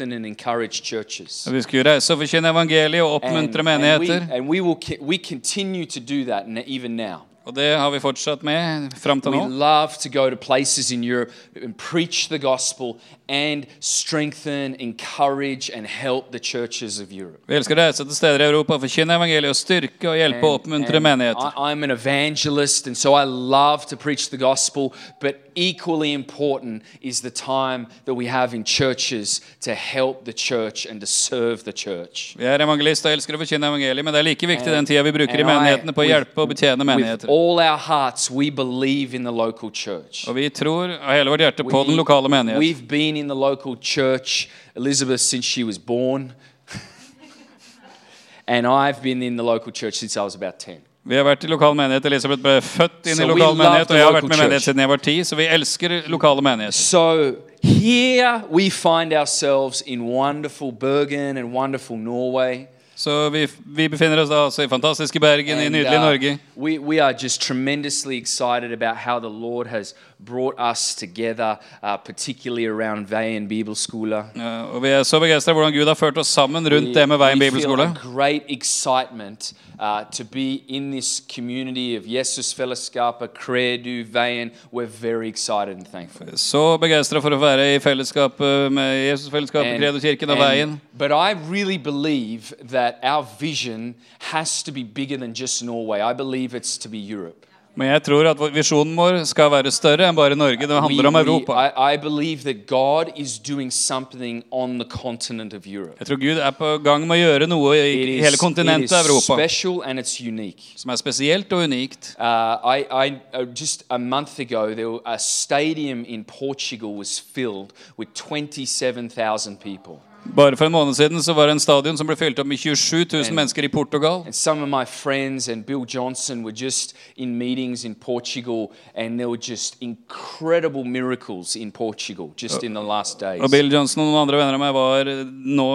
[0.01, 1.47] and, and and.
[1.47, 4.27] Og Vi skulle reise og forkynne evangeliet og oppmuntre menigheter.
[4.35, 7.19] And we will we continue to do that even now.
[7.45, 11.03] Og det har vi fortsatt med fram til We love to go to places in
[11.03, 11.31] Europe
[11.63, 12.93] and preach the gospel
[13.27, 17.41] and strengthen, encourage, and help the churches of Europe.
[17.47, 20.59] Vi elsker å reise til steder i Europa, forkynne evangeliet og styrke og hjelpe og
[20.61, 21.51] oppmuntre And menigheter.
[21.57, 24.93] I, I'm an evangelist, and so I love to preach the gospel.
[25.19, 30.85] But equally important is the time that we have in churches to help the church
[30.85, 32.35] and to serve the church.
[32.37, 35.03] Vi er evangelister og elsker å forkynne evangeliet, men det er like viktig den tida
[35.03, 37.77] vi bruker i And I- menighetene på å with- hjelpe og betjene With all our
[37.77, 40.27] hearts, we believe in the local church.
[40.27, 42.59] Og vi tror av hele vårt hjerte på den lokale menighet.
[42.59, 46.33] We've been in the local church, Elizabeth, since she was born.
[48.47, 50.81] and I've been in the local church since I was about 10.
[51.05, 52.05] Vi har vært i lokal menighet.
[52.09, 54.63] Elisabeth ble født inn i So we lokal menighet, og jeg har vært med menighet
[54.65, 56.73] siden jeg var ti, så vi elsker lokale menigheter.
[56.73, 62.65] So here we find ourselves in wonderful Bergen and wonderful Norway.
[62.97, 66.37] Så vi, vi befinner oss da altså i fantastiske Bergen, i And, nydelige uh, Norge.
[66.55, 69.93] we, we are just tremendously excited about how the Lord has
[70.25, 74.23] brought us together, uh, particularly around Veien Bibelskole.
[74.71, 77.39] Og vi er så begeistra hvordan Gud har ført oss sammen rundt det med Veien
[77.39, 77.83] we feel bibelskole.
[77.83, 84.51] a great excitement uh, to be in this community of Jesus Fellesskapet, Credu, Veien.
[84.71, 86.27] We're very excited and thankful.
[86.35, 90.79] Så begeistra for å være i fellesskapet med Jesusfellesskapet, Credu-kirken og Veien.
[90.97, 96.01] but I really believe that our vision has to be bigger than just Norway.
[96.01, 97.45] I believe it's to be Europe.
[97.77, 100.61] Men jeg tror at vår- visjonen vår skal være større enn bare Norge.
[100.67, 101.53] Det handler om Europa.
[101.67, 105.95] I, I believe that God is doing something on the continent of Europe.
[105.99, 108.37] Jeg tror Gud er på gang med å gjøre noe i It i is, hele
[108.39, 110.63] kontinentet Europa special and it's unique.
[110.77, 112.15] som er spesielt og unikt.
[112.19, 112.23] Uh,
[112.63, 119.99] uh, just a month ago, there a stadium in Portugal was filled with 27,000 people.
[120.33, 122.57] Bare for en måned siden så var det en stadion som ble fylt opp med
[122.59, 124.23] 27 000 mennesker i Portugal.
[124.25, 129.19] And some of my friends and Bill Johnson were just in meetings in Portugal, and
[129.19, 133.41] there were just incredible miracles in Portugal just in the last days.
[133.41, 135.69] Og Bill Johnson og noen andre venner av meg var nå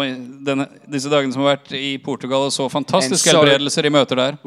[0.45, 3.95] denne, disse dagene som har vært i Portugal og så fantastiske And so- helbredelser i
[3.95, 4.41] møter der.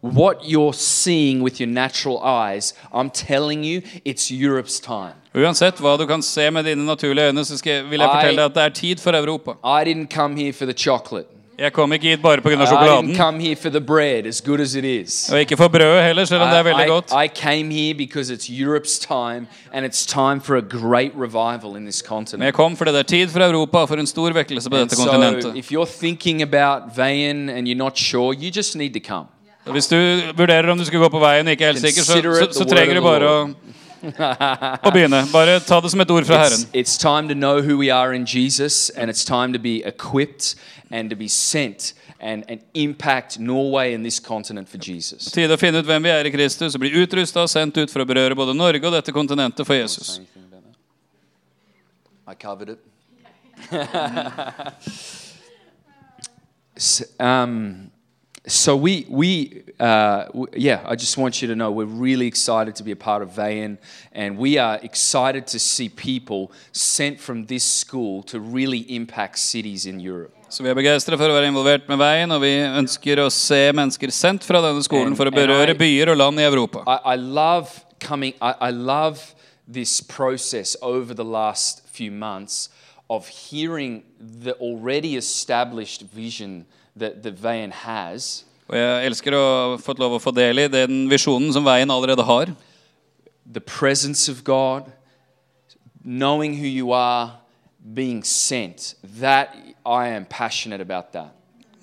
[0.00, 5.14] What you're seeing with your natural eyes, I'm telling you, it's Europe's time.
[5.34, 8.44] Uansett hva du kan se med dine naturlige øyne, så skal, vil jeg fortelle deg
[8.44, 9.56] at det er tid for Europa.
[9.64, 11.26] I didn't come here for the chocolate.
[11.58, 12.62] Jeg kom ikke hit bare pga.
[12.62, 13.16] I sjokoladen.
[13.16, 15.30] come here for the bread, as good as it is.
[15.32, 17.12] Og ikke for brødet heller, selv om det er veldig godt.
[17.12, 21.76] I, I came here because it's Europe's time, and it's time for a great revival
[21.76, 24.70] in this Men jeg kom fordi det er tid for Europa for en stor vekkelse
[24.70, 25.56] på dette so, kontinentet.
[25.56, 29.26] if you're thinking about Veien and you're not sure, you just need to come.
[29.72, 29.96] Hvis du
[30.36, 32.64] vurderer om du skal gå på veien og ikke er helt sikker, så, så, så
[32.68, 33.38] trenger du bare å,
[34.86, 35.24] å begynne.
[35.32, 36.66] Bare ta det som et ord fra Herren.
[36.72, 40.54] it's time to know who we are in Jesus, and it's time to be equipped
[40.90, 45.32] and to be sent and, and impact Norway and this continent for Jesus.
[45.34, 47.90] Tid å finne ut hvem vi er i Kristus og bli utrusta og sendt ut
[47.92, 50.20] for å berøre både Norge og dette kontinentet for Jesus.
[52.26, 52.80] I covered it.
[57.18, 57.90] Um,
[58.46, 62.84] so we we uh, yeah, I just want you to know we're really excited to
[62.84, 63.78] be a part of Veien,
[64.12, 69.86] and we are excited to see people sent from this school to really impact cities
[69.86, 70.32] in Europe.
[70.48, 73.72] Så vi er begeistra for å være involvert med veien, og vi ønsker å se
[73.74, 76.84] mennesker sendt fra denne skolen for å berøre I- byer og land i Europa.
[76.86, 78.32] I, I love coming.
[78.40, 79.34] I, I love
[79.66, 82.68] this process over the last few months
[83.10, 86.64] of hearing the already established vision
[86.98, 90.66] that the van has, Og jeg elsker å ha fått lov å få del i
[90.66, 92.50] den visjonen som veien allerede har.
[93.46, 94.92] the presence of God,
[96.02, 97.38] knowing who you are,
[97.94, 98.96] being sent.
[99.20, 99.54] That
[99.84, 101.35] I am passionate about that.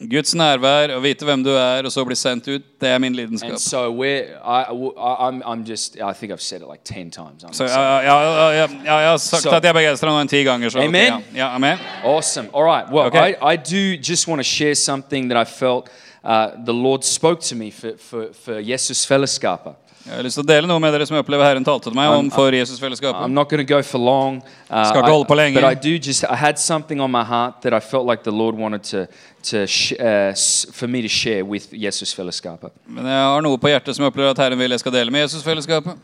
[0.09, 3.13] Guds nærvær, å vite hvem du er, og så bli sendt ut, det er min
[3.15, 3.57] lidenskap.
[3.59, 7.43] so I, I, I'm, I'm just, I think I've said it like 10 times.
[7.43, 9.73] I'm Så so- ja, ja, ja, ja, ja, jeg har sagt Så- at jeg er
[9.73, 10.69] begeistra noen ti ganger.
[10.69, 11.05] Så, Amen.
[11.05, 11.19] ja.
[11.35, 11.77] ja, amen.
[12.03, 12.49] Awesome.
[12.53, 12.91] All right.
[12.91, 13.35] Well, Okay.
[13.41, 15.89] I, I do just want to share something that I felt
[16.23, 19.75] uh, the Lord spoke to me for, for, for Jesus Fellowskapper.
[20.03, 21.95] Jeg har lyst til å dele noe med dere som jeg opplever Herren talte til
[21.95, 23.21] meg om for Jesusfellesskapet.
[23.23, 24.41] I'm not going to go for long.
[24.67, 25.55] Uh, Skal ikke holde på lenge.
[25.55, 28.31] but I do just, I had something on my heart that I felt like the
[28.31, 29.07] Lord wanted to,
[29.43, 29.63] to
[30.03, 30.33] uh,
[30.73, 32.69] for me to share with Jesus Fellowskapper.
[32.85, 35.11] Men jeg har noe på hjertet som jeg opplever at Herren vil jeg skal dele
[35.11, 35.95] med Jesusfellesskapet.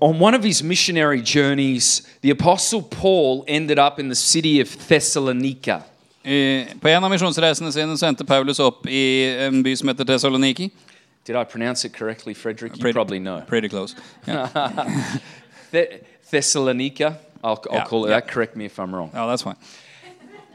[0.00, 4.68] On one of his missionary journeys, the Apostle Paul ended up in the city of
[4.88, 5.82] Thessalonica.
[6.80, 9.02] På en av misjonsreisene sine sendte Paulus opp i
[9.46, 10.70] en by som heter Tessaloniki.
[11.24, 12.76] Did I pronounce it correctly, Frederick?
[12.76, 13.42] You Pretty- probably know.
[13.46, 13.94] Pretty close.
[15.72, 17.16] Th- Thessalonica.
[17.44, 18.20] I'll, I'll Yeah, call it yeah.
[18.20, 18.28] that.
[18.28, 19.10] Correct me if I'm wrong.
[19.14, 19.56] ja that's fine.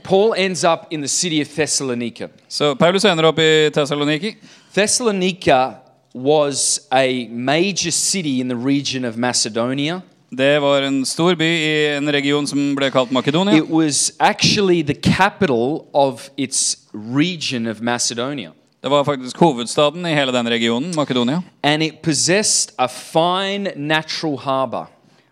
[0.03, 2.29] Paul ends up in the city of Thessalonica.
[2.47, 4.35] Så Paulus ender opp i Tessaloniki.
[4.73, 5.75] Thessalonica
[6.13, 10.01] was a major city in the region of Macedonia.
[10.33, 13.57] Det var en stor by i en region som ble kalt Makedonia.
[13.57, 18.53] It was actually the capital of its region of Macedonia.
[18.81, 21.41] Det var faktisk hovedstaden i hele den regionen, Makedonia.
[21.63, 24.87] And it possessed a fine natural harbor.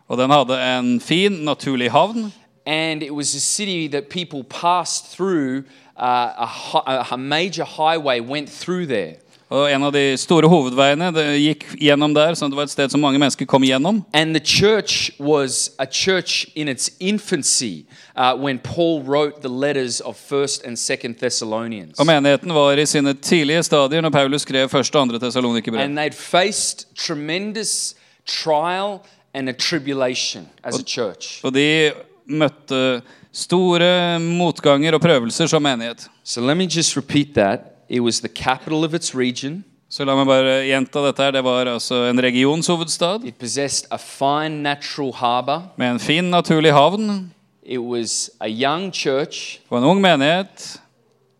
[0.07, 2.33] Og den hadde en fin, naturlig havn.
[2.65, 5.63] And it was a city that people passed through.
[5.95, 6.43] Uh,
[6.85, 9.15] a, a major highway went through there.
[9.49, 12.91] Og en av de store hovedveiene det gikk gjennom der, så det var et sted
[12.93, 14.03] som mange mennesker kom gjennom.
[14.13, 20.01] And the church was a church in its infancy uh, when Paul wrote the letters
[20.01, 21.97] of 1st and 2nd Thessalonians.
[21.99, 24.75] Og menigheten var i sine tidlige stadier når Paulus skrev 1.
[24.75, 25.19] og 2.
[25.19, 25.81] Tessalonikerbrev.
[25.81, 27.95] And they'd faced tremendous
[28.27, 29.01] trial
[29.33, 31.41] and a tribulation as a church.
[31.43, 31.91] Og de
[32.29, 33.01] møtte
[33.33, 36.05] store motganger og prøvelser som menighet.
[36.23, 37.78] So let me just repeat that.
[37.89, 39.63] It was the capital of its region.
[39.89, 41.31] Så la meg bare gjenta dette her.
[41.31, 45.61] Det var altså en regionshovedstad It possessed a fine natural harbor.
[45.77, 47.31] med en fin, naturlig havn.
[47.63, 50.79] It was a young church Det var en ung menighet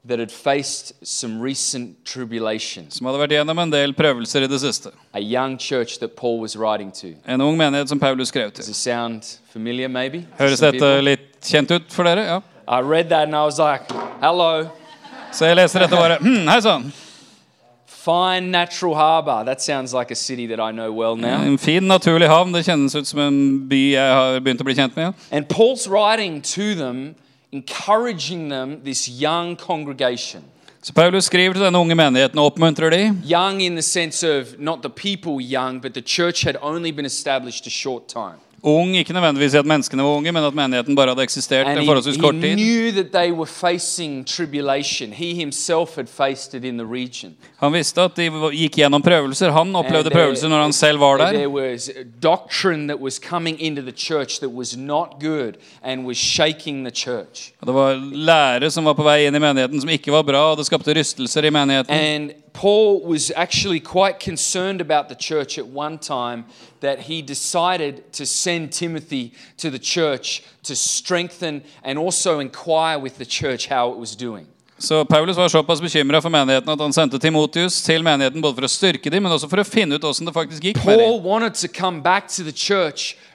[0.08, 2.86] that had faced some recent tribulation.
[2.90, 4.90] som hadde vært gjennom en del prøvelser i det siste.
[5.14, 7.08] A young church that Paul was writing to.
[7.28, 8.72] En ung menighet som Paulus skrev Does til.
[8.72, 9.22] it sound
[9.54, 10.26] familiar, maybe?
[10.40, 12.22] Høres dette litt kjent ut for dere?
[12.26, 12.38] Ja.
[12.68, 13.84] I read that and I was like,
[14.22, 14.70] hello.
[15.32, 16.89] Så jeg leser dette bare hmm, Hei sann!
[18.00, 19.44] Fine natural harbor.
[19.46, 21.44] That sounds like a city that I know well now.
[21.44, 22.54] En fin, naturlig havn.
[22.54, 23.39] Det kjennes ut som en
[23.70, 25.10] by jeg har begynt å bli kjent med.
[25.10, 25.36] Ja.
[25.36, 27.15] And Paul's writing to them,
[27.52, 30.48] encouraging them, this young congregation.
[30.82, 33.02] Så Paulus skriver til denne unge menigheten og oppmuntrer de.
[33.28, 37.06] Young in the sense of not the people young, but the church had only been
[37.06, 38.39] established a short time.
[38.63, 42.17] Ung, ikke nødvendigvis at menneskene var unge, men at menigheten bare hadde eksistert en forholdsvis
[42.22, 42.58] kort tid.
[47.60, 49.52] Han visste at de gikk gjennom prøvelser.
[49.56, 51.32] Han opplevde prøvelser når han selv var der.
[57.62, 60.52] Og det var lære som var på vei inn i menigheten som ikke var bra,
[60.52, 61.95] og det skapte rystelser i menigheten.
[62.60, 66.43] Paul was actually quite concerned about the church at one time
[66.82, 73.17] that he decided to send Timothy to the church to strengthen and also inquire with
[73.17, 74.45] the church how it was doing.
[74.78, 78.67] Så Paulus var såpass bekymra for menigheten at han sendte Timotius til menigheten både for
[78.67, 81.19] å styrke dem, men også for å finne ut åssen det faktisk gikk med dem.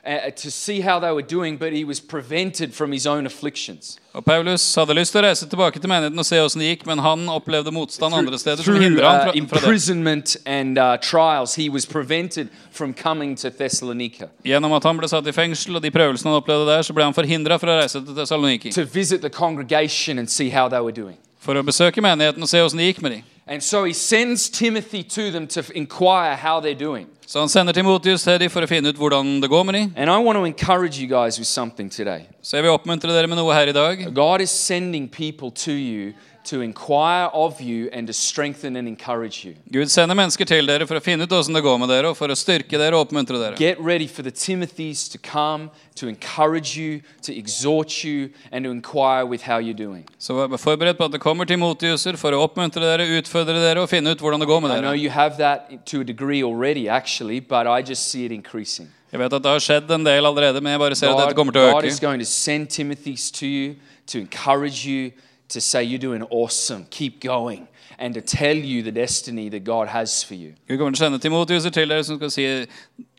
[0.04, 3.06] Paul wanted to uh, see how they were doing, but he was prevented from his
[3.06, 3.98] own afflictions.
[4.12, 6.86] Og Paulus hadde lyst til å reise tilbake til menigheten og se åssen det gikk,
[6.86, 9.40] men han opplevde motstand andre steder som hindra uh, ham fra, fra det.
[9.42, 15.08] imprisonment and uh, trials, he was prevented from coming to Thessalonica Gjennom at han ble
[15.08, 17.80] satt i fengsel og de prøvelsene han opplevde der, så ble han forhindra fra å
[17.82, 18.72] reise til Thessaloniki.
[18.72, 21.16] to visit the congregation and see how they were doing.
[21.40, 23.30] For å besøke menigheten og se åssen det gikk med dem.
[23.46, 27.07] And so he sends Timothy to them to inquire how they're doing.
[27.26, 29.92] Så han sender Timotius til dem for å finne ut hvordan det går med dem.
[29.96, 32.24] And I want to encourage you guys with something today.
[32.42, 34.07] Så jeg vil oppmuntre dere med noe her i dag.
[34.14, 36.12] God is sending people to you
[36.44, 39.54] to inquire of you and to strengthen and encourage you.
[39.72, 42.16] Gud sender mennesker til dere for å finne ut hvordan det går med dere, og
[42.18, 43.57] for å styrke dere og oppmuntre dere.
[43.57, 48.70] Get ready for the Timothys to come to encourage you, to exhort you, and to
[48.70, 50.05] inquire with how you're doing.
[50.18, 53.88] Så vær forberedt på at det kommer Timotiuser for å oppmuntre dere, utfordre dere og
[53.88, 56.88] finne ut hvordan det går med I know you have that to a degree already,
[56.88, 58.92] actually, but I just see it increasing.
[59.14, 61.36] Jeg vet at det har skjedd en del allerede, men jeg bare ser at dette
[61.38, 63.76] kommer til å God is going to send Timothys to you
[64.11, 65.12] to encourage you,
[65.55, 67.66] to say you're doing awesome, keep going,
[67.98, 70.52] and to tell you the destiny that God has for you.
[70.68, 72.46] Gud kommer til å sende Timotiuser til dere som skal si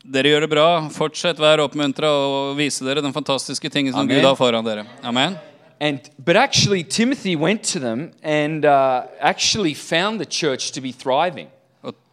[0.06, 4.20] dere gjør det bra, fortsett, vær oppmuntra og vise dere den fantastiske tingen som Amen.
[4.20, 4.86] Gud har foran dere.
[5.02, 5.38] Amen.
[5.80, 10.92] And but actually, Timothy went to them and uh, actually found the church to be
[10.92, 11.48] thriving.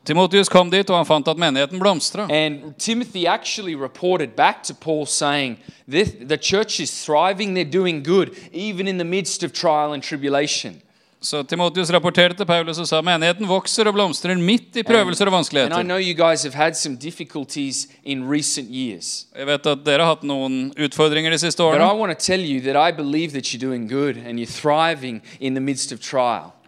[0.03, 2.25] Og Timotius kom dit, og han fant at menigheten blomstra.
[2.27, 5.57] And Timothy actually reported back to Paul saying,
[5.89, 10.81] The church is thriving, they're doing good, even in the midst of trial and tribulation.
[11.21, 15.37] Så Timotius rapporterte til Paulus og sa menigheten vokser og blomstrer midt i prøvelser og
[15.37, 15.83] vanskeligheter.
[15.83, 18.27] know you guys have had some difficulties in.
[18.27, 21.79] Jeg vet at dere har hatt noen utfordringer de siste årene.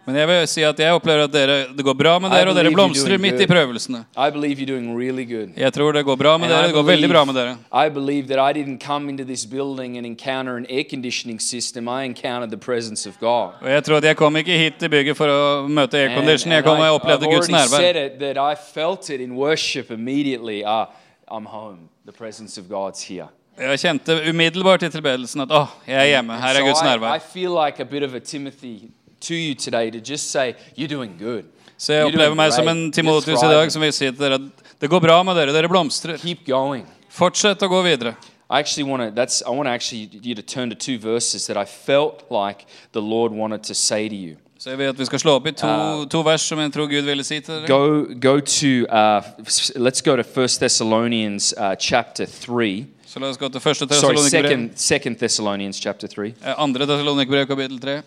[0.06, 2.54] Men jeg vil si at jeg opplever at dere, det går bra med dere, og
[2.54, 4.04] dere blomstrer midt i prøvelsene.
[4.16, 5.24] Really.
[5.56, 6.66] Jeg tror det går bra med And dere.
[6.68, 7.56] Det går veldig bra med dere.
[7.72, 11.88] I believe that I didn't come into this building and encounter an air conditioning system.
[11.88, 13.58] I encountered the presence of God.
[13.60, 16.52] Og jeg tror at jeg kom ikke hit til bygget for å møte aircondition.
[16.52, 18.06] Jeg kom og jeg opplevde Guds said nærvær.
[18.06, 20.62] it that I felt it in worship immediately.
[20.64, 20.86] Ah,
[21.28, 21.88] I'm home.
[22.06, 23.26] The presence of God's here.
[23.58, 26.36] Jeg kjente umiddelbart i tilbedelsen at åh, jeg er hjemme.
[26.38, 27.20] Her er Guds nærvær.
[29.20, 31.44] To you today to just say, You're doing good.
[31.78, 34.64] Så jeg opplever meg som en Timotius i dag som vil si til dere at
[34.80, 35.52] det går bra med dere.
[35.52, 36.16] Dere blomstrer.
[36.20, 36.86] Keep going.
[37.12, 38.14] Fortsett å gå videre.
[38.48, 39.10] I actually want to.
[39.10, 39.42] That's.
[39.42, 43.02] I want to actually you to turn to two verses that I felt like the
[43.02, 44.36] Lord wanted to say to you.
[44.58, 46.86] Så jeg vil at vi skal slå opp i to, to vers som jeg tror
[46.88, 47.66] Gud ville si til dere.
[47.68, 48.06] Go.
[48.20, 48.86] Go to.
[48.88, 49.20] Uh,
[49.76, 52.86] let's go to First Thessalonians uh, chapter three.
[53.06, 53.62] Så la oss gå til 1.
[53.64, 54.30] Sorry, Thessalonikerbrev.
[54.30, 54.70] second.
[54.76, 56.34] Second Thessalonians chapter three.
[56.44, 58.02] Eh, Andre Thessalonikerbrev kapittel 3.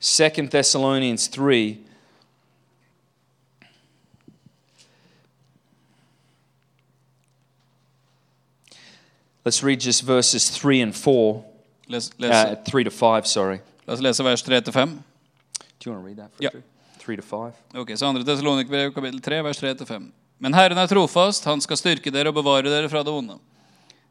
[0.00, 1.78] Second Thessalonians three.
[9.44, 11.44] Let's read just verses three and four.
[11.88, 13.26] Les, Uh, three to five.
[13.26, 13.60] Sorry.
[13.86, 14.88] la oss lese vers 3 til 5.
[14.88, 16.30] Do you want to read that?
[16.40, 16.62] Yeah.
[16.98, 17.52] Three to five.
[17.74, 20.12] Ok, så andre Thessalonikerbrev kapittel 3, vers 3 til 5.
[20.38, 23.38] Men Herren er trofast, han skal styrke dere og bevare dere fra det onde.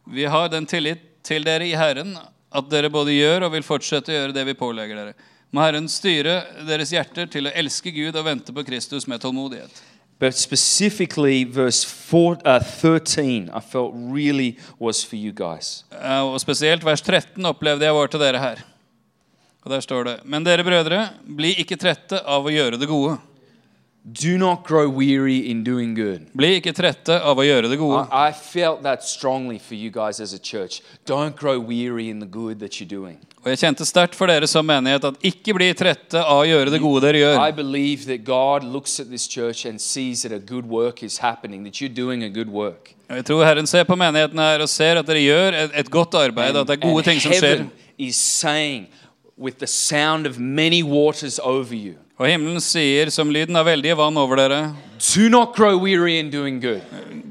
[0.10, 2.18] Vi har den tillit til dere i Herren
[2.52, 5.14] at dere både gjør og vil fortsette å gjøre det vi pålegger dere.
[5.52, 9.82] Må Herren styre deres hjerter til å elske Gud og vente på Kristus med tålmodighet.
[10.20, 15.86] But specifically, verse four, uh, 13, I felt really was for you guys.
[15.96, 18.62] Eh, Og spesielt vers 13 opplevde jeg var til dere her.
[19.64, 23.18] Og der står det Men dere brødre, bli ikke trette av å gjøre det gode.
[24.04, 26.30] Do not grow weary in doing good.
[26.34, 28.06] Bli ikke trette av å gjøre det gode.
[28.08, 30.82] I, I felt that strongly for you guys as a church.
[31.06, 33.20] Don't grow weary in the good that you're doing.
[33.44, 36.72] Og jeg kjente sterkt for dere som menighet at ikke bli trette av å gjøre
[36.74, 37.38] det gode dere gjør.
[37.44, 41.20] I believe that God looks at this church and sees that a good work is
[41.20, 42.96] happening, that you're doing a good work.
[43.10, 46.16] Jeg tror Herren ser på menigheten her og ser at dere gjør et, et godt
[46.20, 47.68] arbeid, at det er gode ting som skjer.
[48.00, 48.88] is saying,
[49.40, 53.96] with the sound of many waters over you, Og himmelen sier som lyden av veldige
[53.96, 54.74] vann over dere,
[55.16, 56.82] do not grow weary in doing good.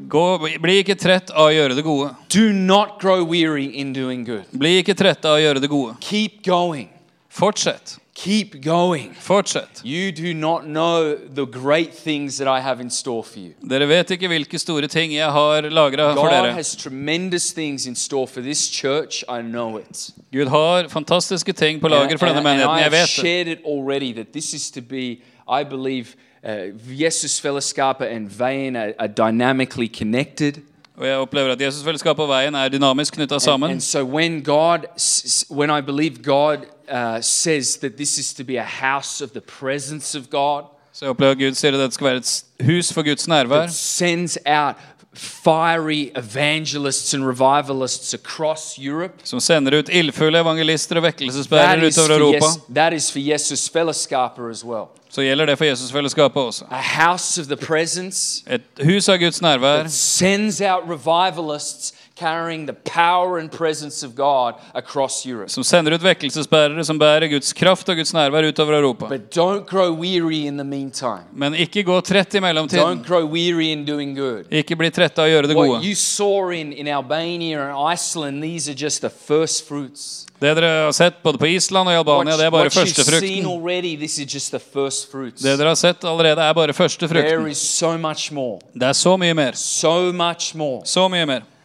[0.08, 2.14] gå, bli ikke trett av å gjøre det gode.
[2.32, 4.46] Do not grow weary in doing good.
[4.56, 5.98] Bli ikke trett av å gjøre det gode.
[6.00, 6.88] Keep going.
[7.28, 7.98] Fortsett.
[8.24, 9.14] Keep going.
[9.14, 9.80] Fortsett.
[9.84, 13.52] You do not know the great things that I have in store for you.
[13.70, 17.94] Dere vet ikke hvilke store ting jeg har lagra for God has tremendous things in
[17.94, 19.22] store for this church.
[19.28, 20.10] I know it.
[20.32, 22.74] Gud har fantastiske ting på lager for denne and, and menigheten.
[22.74, 23.08] I Jeg have vet det.
[23.08, 25.22] shared it already that this is to be,
[25.60, 26.06] I believe,
[26.44, 30.52] uh, Jesus Fellowskapa and Vein are, are dynamically connected.
[30.96, 33.70] Og jeg opplever at Jesusfellesskapet og veien er dynamisk knytta And, sammen.
[33.70, 36.56] and so when God, s- s- when I believe God
[36.90, 41.06] uh, says that this is to be a house of the presence of God, Så
[41.08, 43.60] opplever Gud sier at dette skal være et hus for Guds nærvær.
[43.60, 44.74] that sends out
[45.14, 49.12] fiery evangelists and revivalists across Europe.
[49.24, 52.46] Som sender ut ildfulle evangelister og That vekkelsesbærere is, utover for Europa.
[52.46, 54.86] yes, that is for Jesus Fellowskapa as well.
[55.10, 56.64] Så gjelder det for Jesusfellesskapet også.
[56.70, 62.74] A house of the presence Et hus av Guds nærvær sends out revivalists carrying the
[62.74, 65.50] power and presence of God across Europe.
[65.50, 69.06] Som sender ut vekkelsesbærere som bærer Guds kraft og Guds nærvær utover Europa.
[69.08, 71.24] But don't grow weary in the meantime.
[71.32, 72.84] Men ikke gå trett i mellomtiden.
[72.84, 74.44] Don't grow weary in doing good.
[74.50, 75.84] Ikke bli trett av å gjøre det What gode.
[75.86, 80.26] you saw in, in Albania and Iceland, these are just the first fruits.
[80.38, 83.44] Det dere har sett både på Island og i Albania, det er bare førstefrukten.
[85.42, 87.44] Det dere har sett allerede, er bare førstefrukten.
[88.74, 89.52] Det er så mye mer.
[89.58, 91.57] Så mye mer.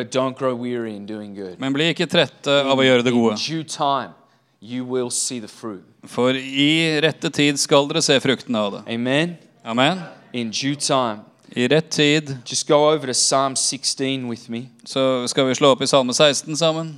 [0.00, 1.60] But don't grow weary in doing good.
[1.60, 3.34] Men bli ikke trette av å gjøre det In gode.
[3.36, 4.14] due time,
[4.62, 5.84] you will see the fruit.
[6.08, 8.80] For i rette tid skal dere se fruktene av det.
[8.94, 9.34] Amen.
[9.62, 10.00] Amen.
[10.32, 11.20] In due time.
[11.52, 14.70] I rett tid Just go over to Psalm 16 with me.
[14.84, 16.94] så skal vi slå opp i Salme 16 sammen.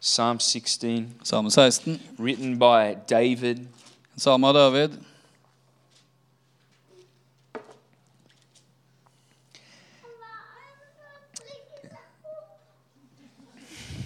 [0.00, 2.00] Psalm 16, Salme 16.
[2.18, 3.66] written by David.
[4.16, 4.96] Salme av David.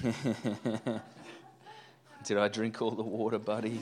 [2.28, 3.80] Did I drink all the water, buddy?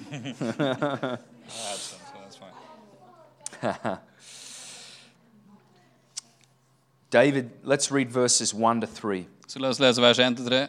[7.11, 9.27] David, let's read verses 1 to 3.
[9.47, 10.66] Så la oss lese vers 1 til 3.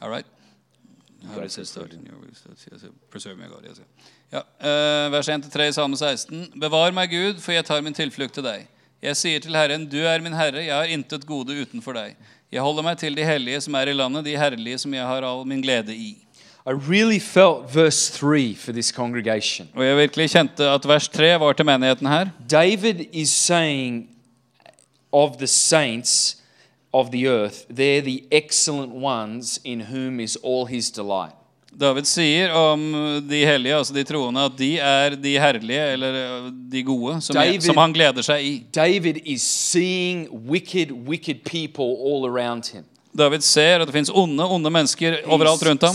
[0.00, 0.26] All right.
[1.26, 2.18] How does it start in your
[3.10, 3.64] Preserve me, God.
[4.32, 6.52] Ja, eh, vers 1 til 3 i Salme 16.
[6.60, 8.66] Bevar meg, Gud, for jeg tar min tilflukt til deg.
[9.02, 12.16] Jeg sier til Herren, du er min Herre, jeg har intet gode utenfor deg.
[12.54, 15.24] Jeg holder meg til de hellige som er i landet, de herlige som jeg har
[15.26, 16.12] all min glede i.
[16.66, 19.68] I really felt verse 3 for this congregation.
[19.74, 22.30] Og jeg virkelig kjente at vers 3 var til menigheten her.
[22.50, 24.06] David is saying
[25.12, 26.36] of the saints
[26.92, 31.34] of the earth, they're the excellent ones in whom is all his delight.
[31.78, 32.80] David sier om
[33.28, 37.34] de hellige, altså de troende, at de er de herlige, eller eh, de gode, som,
[37.36, 38.52] David- som han gleder seg i.
[38.74, 39.42] David is
[40.30, 41.42] wicked, wicked
[41.82, 42.26] all
[42.72, 42.84] him.
[43.14, 45.94] David ser at det fins onde, onde mennesker overalt rundt ham.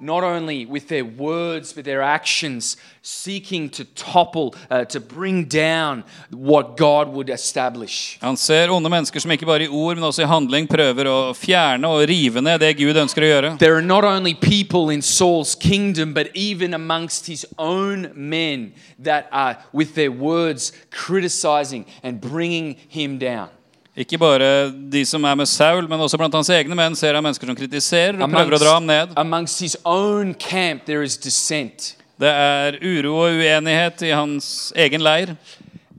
[0.00, 4.84] He's seeing people not only with their words but their actions seeking to topple, uh,
[4.86, 8.18] to bring down what God would establish.
[8.20, 11.34] Han ser onde mennesker som ikke bare i ord, men også i handling prøver å
[11.34, 13.58] fjerne og rive ned det Gud ønsker å gjøre.
[13.58, 19.28] There are not only people in Saul's kingdom, but even amongst his own men that
[19.32, 23.48] are, with their words, criticizing and bringing him down.
[23.94, 27.22] Ikke bare de som er med Saul, men også blant hans egne menn ser han
[27.22, 29.12] mennesker som kritiserer og prøver å dra ham ned.
[29.16, 31.96] amongst his own camp, there is dissent.
[32.18, 35.36] Det er uro og uenighet i hans egen leir.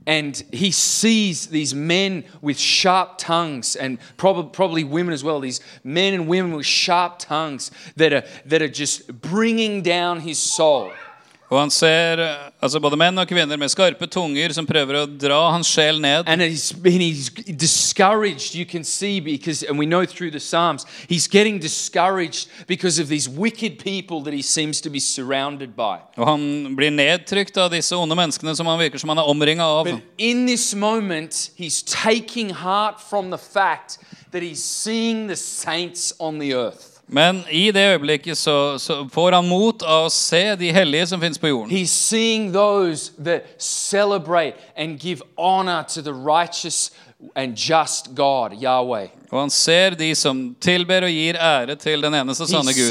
[0.06, 5.60] And he sees these men with sharp tongues, and probably, probably women as well, these
[5.82, 10.92] men and women with sharp tongues that are, that are just bringing down his soul.
[11.46, 12.18] Og han ser
[12.58, 16.26] altså både menn og kvinner med skarpe tunger som prøver å dra hans sjel ned.
[16.26, 20.86] And he's, and he's discouraged, you can see, because, and we know through the Psalms,
[21.08, 26.00] he's getting discouraged because of these wicked people that he seems to be surrounded by.
[26.18, 29.62] Og han blir nedtrykt av disse onde menneskene som han virker som han er omringa
[29.62, 29.86] av.
[29.86, 33.98] But in this moment, he's taking heart from the fact
[34.32, 36.95] that he's seeing the saints on the earth.
[37.08, 41.20] Men i det øyeblikket så, så får han mot av å se de hellige som
[41.20, 41.70] finnes på jorden.
[41.70, 46.90] He's seeing those that celebrate and give honor to the righteous
[47.34, 49.06] and just God, Yahweh.
[49.32, 52.88] Og han ser de som tilber og gir ære til den eneste sanne Gud.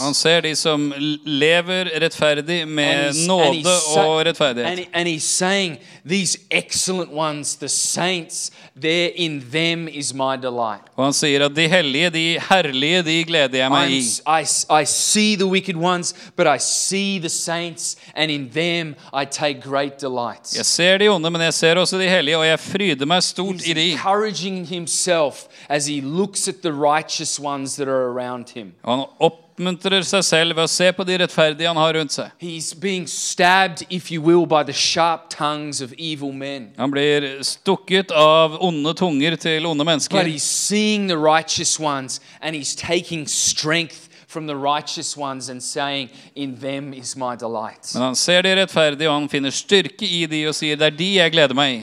[0.00, 0.92] Han ser de som
[1.24, 3.62] lever rettferdig med nåde
[3.96, 4.78] og rettferdighet.
[4.78, 5.78] he- and he's saying,
[6.08, 8.50] These excellent ones, the saints,
[8.82, 10.82] there in them is my delight.
[10.96, 13.98] Og han sier at de hellige, de herlige, de gleder jeg meg i.
[14.42, 14.44] I,
[14.82, 19.60] I see the wicked ones, but I see the saints, and in them I take
[19.62, 20.33] great delight.
[20.56, 23.56] Jeg ser de onde, men jeg ser også de hellige, og jeg fryder meg stort
[23.62, 23.90] He's i de.
[23.92, 28.72] encouraging himself as he looks at the righteous ones that are around him.
[28.84, 32.30] Han oppmuntrer seg selv ved å se på de rettferdige han har rundt seg.
[32.42, 36.70] He's being stabbed, if you will, by the sharp tongues of evil men.
[36.78, 40.24] Han blir stukket av onde tunger til onde But mennesker.
[40.24, 46.10] he's seeing the righteous ones and he's taking strength from the righteous ones and saying,
[46.34, 47.94] In them is my delight.
[47.94, 50.98] Men han ser de rettferdige, og han finner styrke i de og sier det er
[50.98, 51.80] de jeg gleder meg i.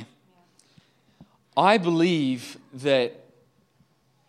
[1.57, 3.11] I believe that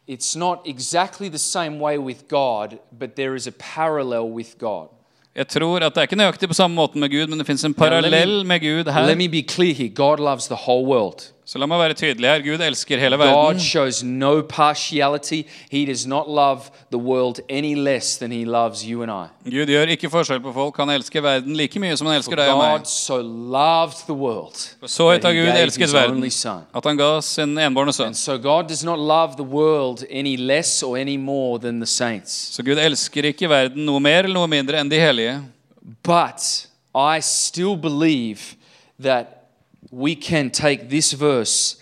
[0.07, 4.89] it's not exactly the same way with God, but there is a parallel with God.
[5.35, 7.65] Jeg tror at det er ikke nøyaktig på samme måten med Gud, men det fins
[7.65, 11.33] en parallell med Gud Let me be clear here God loves the whole world.
[11.53, 12.41] Så la meg være tydelig her.
[12.41, 13.59] Gud elsker hele God verden.
[13.61, 15.43] shows no partiality.
[15.69, 19.29] He does not love the world any less than he loves you and I.
[19.51, 20.79] Gud gjør ikke forskjell på folk.
[20.81, 22.87] Han elsker verden like mye som han elsker deg og God meg.
[22.89, 24.57] so loved the world
[24.89, 28.17] Så høyt har Gud elsket verden at han ga sin enbårne sønn.
[28.17, 32.33] So God does not love the world any less or any more than the saints.
[32.57, 35.37] Så Gud elsker ikke verden noe mer eller noe mindre enn de hellige.
[36.01, 36.49] But
[36.97, 38.57] I still believe
[38.97, 39.42] that
[39.93, 41.77] we can take this verse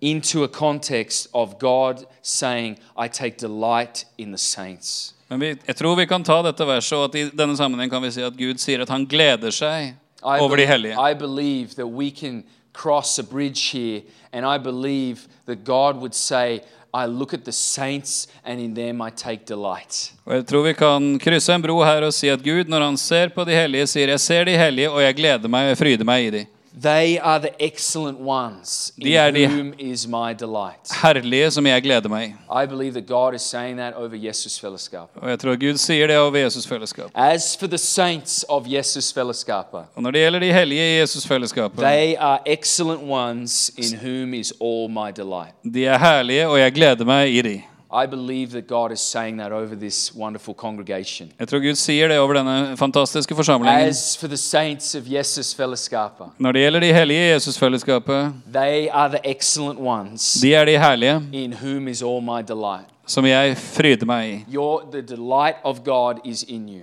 [0.00, 5.14] into a context of God saying, I take delight in the saints.
[5.28, 8.02] Men vi, jeg tror vi kan ta dette verset, og at i denne sammenheng kan
[8.02, 10.98] vi si at Gud sier at han gleder seg I, over de hellige.
[10.98, 12.42] I believe that we can
[12.72, 16.60] cross a bridge here, and I believe that God would say,
[16.92, 20.12] I look at the saints, and in them I take delight.
[20.24, 22.96] Og jeg tror vi kan krysse en bro her og si at Gud, når han
[22.96, 25.80] ser på de hellige, sier jeg ser de hellige, og jeg gleder meg og jeg
[25.80, 26.44] fryder meg i de.
[26.80, 30.88] They are the excellent ones, in De er de- whom is my delight.
[31.02, 32.66] Herlige som jeg gleder meg i.
[32.66, 35.08] Believe that God is saying that over Jesus Fellowship.
[35.16, 37.10] Og jeg tror Gud sier det over Jesus-fellesskapet.
[37.14, 41.78] As for the saints of Jesus Fellowship, Og når det gjelder de hellige i Jesus-fellesskapet,
[41.78, 45.54] they are excellent ones in whom is all my delight.
[45.74, 47.62] de er herlige, og jeg gleder meg i de.
[47.94, 51.32] I believe that God is saying that over this wonderful congregation.
[51.38, 53.88] Jeg tror Gud sier det over denne fantastiske forsamlingen.
[53.88, 55.92] As for the saints of Jesus Fellowship,
[56.38, 60.78] Når det gjelder de hellige i Jesus-fellesskapet, they are the excellent ones de er de
[60.78, 62.86] herlige in whom is all my delight.
[63.06, 64.54] som jeg fryder meg i.
[64.54, 66.82] Your, the delight of God is in you.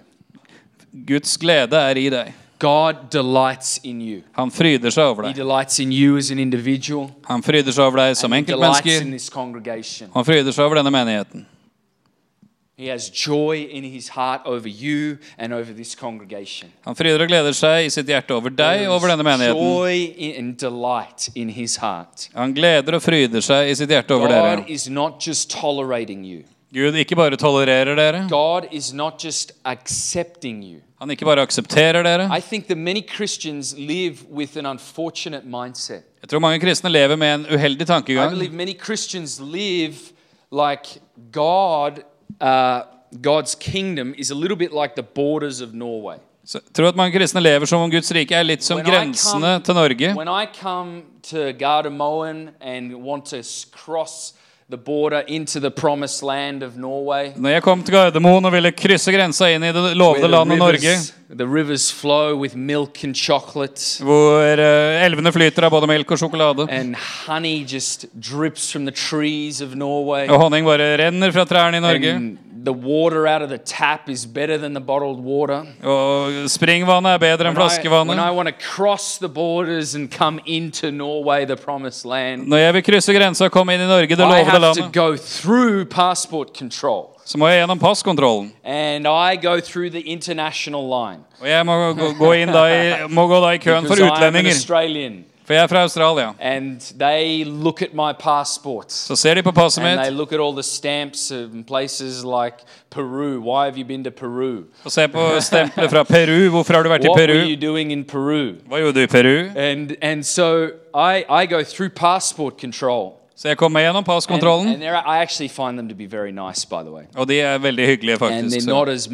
[1.07, 2.33] Guds glede er i deg.
[2.59, 4.21] God delights in you.
[4.35, 5.35] Han fryder seg over He deg.
[5.39, 7.09] delights in you as an individual.
[7.29, 10.09] Han fryder seg over deg som he enkeltmenneske.
[10.13, 11.45] Han fryder seg over denne menigheten.
[12.79, 16.69] He has joy in his heart over you and over this congregation.
[16.85, 19.59] Han fryder og gleder seg i sitt hjerte over deg og over denne menigheten.
[19.59, 22.29] joy and delight in his heart.
[22.35, 26.43] Han gleder og fryder seg i sitt hjerte over God is not just tolerating you.
[26.71, 30.79] Gud ikke bare tolererer dere, God is not just accepting you.
[30.99, 32.29] Han ikke bare aksepterer dere.
[32.37, 36.03] I think that many Christians live with an unfortunate mindset.
[36.21, 38.31] Jeg tror mange kristne lever med en uheldig I tankegang.
[38.31, 39.95] believe many Christians live
[40.51, 40.99] like
[41.31, 41.99] God,
[42.41, 42.81] uh,
[43.21, 46.17] God's kingdom is a little bit like the borders of Norway.
[46.45, 48.87] Så jeg tror at mange kristne lever som om Guds rike er litt som When
[48.87, 50.13] I grensene come- til Norge.
[50.17, 54.33] When I come to Gardermoen and want to s- cross
[54.69, 58.69] the border into the promised land of Norway, Når jeg kom til Gardermoen og ville
[58.71, 60.93] krysse grensa inn i det lovede the landet Norge,
[61.29, 66.21] the rivers flow with milk and chocolate, hvor eh, elvene flyter av både melk og
[66.21, 66.95] sjokolade, and
[67.25, 71.83] honey just drips from the trees of Norway, og honning bare renner fra trærne i
[71.83, 75.63] Norge, and the water out of the tap is better than the bottled water.
[75.83, 78.35] og springvannet er bedre enn When I, when I flaskevannet.
[78.35, 82.83] want to cross the borders and come into Norway, the promised land, Når jeg vil
[82.83, 85.85] krysse grensa og komme inn i Norge, det I lovede have to landet, go through
[85.85, 87.05] passport control.
[87.25, 88.51] så må jeg gjennom passkontrollen.
[88.63, 91.19] And I go through the international line.
[91.41, 95.23] Og jeg må gå, gå inn da i, må gå da i køen for utlendinger.
[95.49, 96.33] For jeg er fra Australia.
[96.39, 98.91] And they look at my passport.
[98.91, 102.55] Så ser de på passet And they look at all the stamps of places like
[102.91, 103.39] Peru.
[103.41, 104.63] Why have you been to Peru?
[104.83, 106.49] og ser på stempelet fra Peru.
[106.49, 107.49] Hvorfor har du vært i What were Peru?
[107.49, 108.53] you doing in Peru?
[108.69, 109.49] Hva gjorde du i Peru?
[109.57, 113.18] And and so I, I go through passport control.
[113.39, 116.31] Så jeg kom meg gjennom passkontrollen, and they're- I actually find them to be very
[116.31, 117.03] nice, by the way.
[117.15, 118.57] og de er veldig hyggelige, faktisk.
[118.57, 119.07] as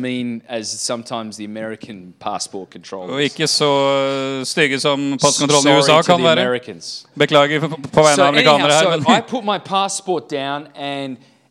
[0.50, 3.10] as sometimes the American passport control.
[3.10, 6.80] Og ikke så stygge som passkontrollen i USA kan være.
[7.20, 10.68] Beklager på, vegne av amerikanere her, so I men put my passport down,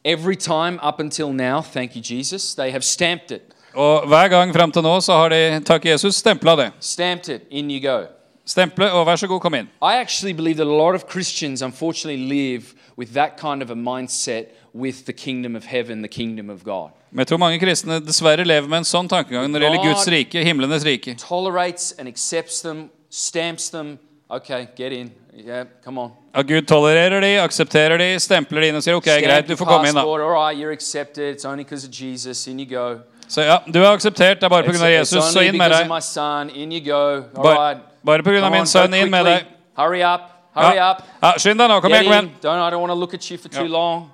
[0.05, 3.43] every time up until now, thank you Jesus, they have stamped it.
[3.75, 6.73] Og hver gang fram til nå så har de, takk Jesus, stempla det.
[6.81, 7.43] Stamped it.
[7.51, 8.05] In you go.
[8.47, 9.69] Stemple, og vær så god, kom inn.
[9.83, 13.75] I actually believe that a lot of Christians unfortunately live with that kind of a
[13.75, 16.91] mindset with the kingdom of heaven, the kingdom of God.
[17.11, 20.09] Men jeg tror mange kristne dessverre lever med en sånn tankegang når det gjelder Guds
[20.11, 21.15] rike, himlenes rike.
[21.21, 23.99] Tolerates and accepts them, stamps them.
[24.31, 25.13] Okay, get in.
[25.33, 26.11] Yeah, come on.
[26.35, 29.57] At Gud tolererer de, aksepterer de, stempler de inn og sier ok, Stamp greit, du
[29.57, 30.05] får komme inn, da.
[30.05, 31.37] All right, you're accepted.
[31.37, 32.47] It's only because of Jesus.
[32.49, 33.01] In you go.
[33.29, 34.91] Så ja, du er akseptert, det er bare pga.
[34.99, 36.03] Jesus, så inn med deg.
[36.03, 36.51] son.
[36.51, 37.25] In you go.
[37.37, 37.94] All right.
[38.05, 38.51] Bare pga.
[38.51, 39.47] Min sønn, inn med deg.
[39.77, 40.31] Hurry up.
[40.55, 41.03] Hurry Ja, up.
[41.23, 42.31] ja, skynd deg nå, kom igjen, kom igjen.
[42.43, 43.71] Don't, I don't want to look at you for too Ja.
[43.71, 44.11] long.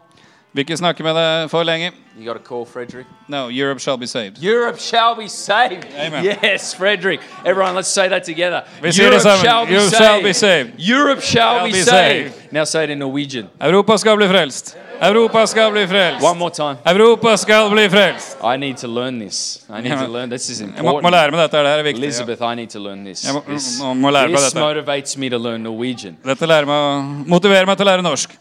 [0.52, 1.92] Vil ikke snakke med deg for lenge.
[2.18, 3.06] You got a call, Frederick?
[3.28, 4.42] No, Europe shall be saved.
[4.42, 5.86] Europe shall be saved.
[5.96, 6.24] Amen.
[6.24, 7.20] Yes, Frederick.
[7.46, 8.62] Everyone, let's say that together.
[8.82, 9.46] Vi sier det sammen.
[9.72, 10.70] Europe shall be saved.
[10.78, 12.32] Europe shall, Shall be, be saved.
[12.52, 13.48] Now say it in Norwegian.
[13.60, 14.76] Europa skal bli frelst.
[15.00, 16.24] Europa skal bli frelst.
[16.26, 16.76] One more time.
[16.84, 18.36] Europa skal bli frelst.
[18.42, 19.64] I need to learn this.
[19.70, 20.02] I need Ja.
[20.04, 20.30] to learn.
[20.30, 21.02] This is Jeg må, important.
[21.02, 21.56] må lære meg dette.
[21.56, 22.02] Det her er viktig.
[22.02, 22.06] Ja.
[22.06, 23.24] Elizabeth, I need to learn this.
[23.24, 24.60] Jeg må, This, må, må lære this dette.
[24.60, 26.18] motivates me to learn Norwegian.
[26.24, 28.36] Dette lærer meg, motiverer meg til å lære norsk.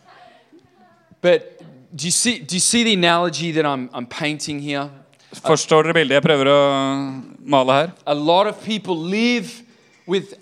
[1.22, 1.42] But
[1.96, 2.40] do you see?
[2.40, 4.90] Do you see the analogy that I'm, I'm painting here?
[5.46, 6.60] Forstår dere bildet jeg prøver å
[7.46, 7.92] male her?
[8.06, 9.62] A lot of people live
[10.08, 10.34] with.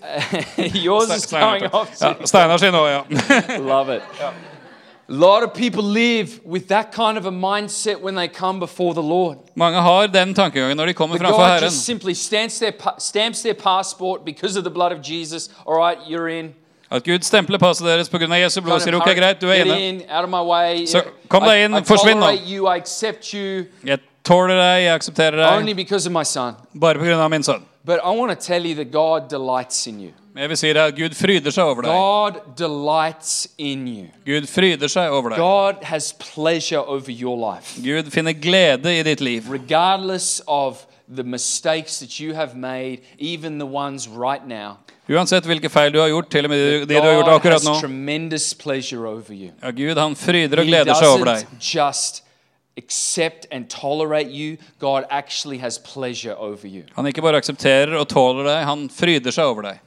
[0.74, 1.92] yours is going off.
[2.00, 2.14] Ja.
[2.24, 3.58] Steinar sin òg, ja.
[3.58, 4.02] Love it.
[5.10, 8.92] A lot of people live with that kind of a mindset when they come before
[8.92, 9.38] the Lord.
[9.56, 11.62] Mange har den tankegangen når de kommer But framfor God Herren.
[11.62, 15.48] just simply stamps their, stamps their passport because of the blood of Jesus.
[15.66, 16.54] All right, you're in.
[16.90, 18.28] At Gud stempler passet deres pga.
[18.40, 20.86] Jesu blod og sier ok, greit, du er inne.
[20.88, 22.30] Så kom deg inn, forsvinn nå.
[23.84, 27.28] Jeg tåler deg, jeg aksepterer deg, bare pga.
[27.28, 27.66] min sønn.
[27.84, 30.12] But I want to tell you that God delights in you.
[30.34, 31.94] Men jeg vil si deg at Gud fryder seg over deg.
[31.96, 34.04] God delights in you.
[34.26, 35.40] Gud fryder seg over deg.
[35.40, 37.80] God has pleasure over your life.
[37.80, 39.48] Gud finner glede i ditt liv.
[39.50, 40.84] Regardless of
[41.16, 44.76] the mistakes that you have made, even the ones right now,
[45.08, 47.74] Uansett hvilke feil du har gjort, til og med de du har gjort akkurat nå.
[49.62, 51.46] Ja, Gud han fryder og gleder seg over deg.
[51.60, 52.24] just
[52.76, 56.82] accept and tolerate you, God actually has pleasure over you.
[56.94, 59.80] Han ikke bare aksepterer og tåler deg, han fryder seg over deg.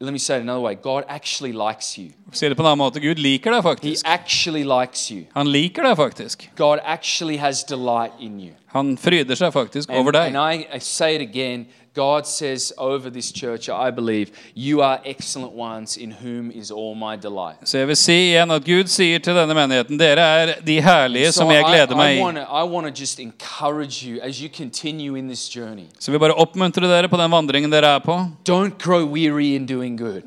[0.00, 2.12] Let me say it another way God actually likes you.
[2.32, 3.00] Si det på en annen måte.
[3.00, 4.06] Gud liker deg He faktisk.
[4.06, 5.24] actually likes you.
[5.34, 6.50] Han liker deg faktisk.
[6.56, 8.52] God actually has delight in you.
[8.74, 10.34] Han fryder seg faktisk over deg.
[10.34, 11.66] and I, I say it again
[11.98, 16.94] God says over this church, I believe, you are excellent ones in whom is all
[16.94, 17.56] my delight.
[17.64, 21.32] Så jeg vil si igjen at Gud sier til denne menigheten, dere er de herlige
[21.32, 22.22] So som jeg I, gleder meg i.
[22.22, 25.88] want to just encourage you as you continue in this journey.
[25.98, 28.20] Så vi bare oppmuntre dere på den vandringen dere er på.
[28.48, 30.22] Don't grow weary in doing good.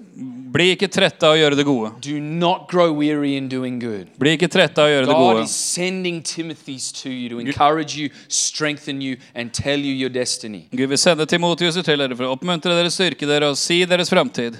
[0.52, 1.94] Bli ikke trette av å gjøre det gode.
[2.04, 4.10] Do not grow weary in doing good.
[4.20, 5.46] Bli ikke trette av å gjøre det God gode.
[5.48, 10.68] is sending Timothy's to you to encourage you, strengthen you, and tell you your destiny.
[10.76, 14.12] Gud vil sende Timotius til dere for å oppmuntre dere, styrke dere og si deres
[14.12, 14.60] framtid.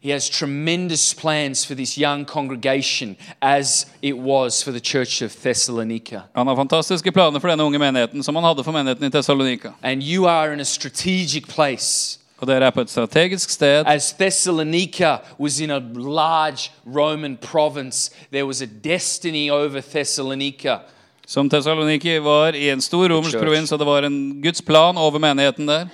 [0.00, 5.34] He has tremendous plans for this young congregation as it was for the church of
[5.34, 6.22] Thessalonica.
[6.32, 9.74] Han har fantastiske planer for denne unge menigheten, som han hadde for menigheten i Thessalonica.
[9.82, 12.18] And you are in a strategic place.
[12.38, 13.84] Og dere er på et strategisk sted.
[13.86, 20.78] As Thessalonica was in a large Roman province, there was a destiny over Thessalonica.
[21.26, 25.18] Som Thessaloniki var i en stor romersk provins, og det var en Guds plan over
[25.18, 25.86] menigheten der.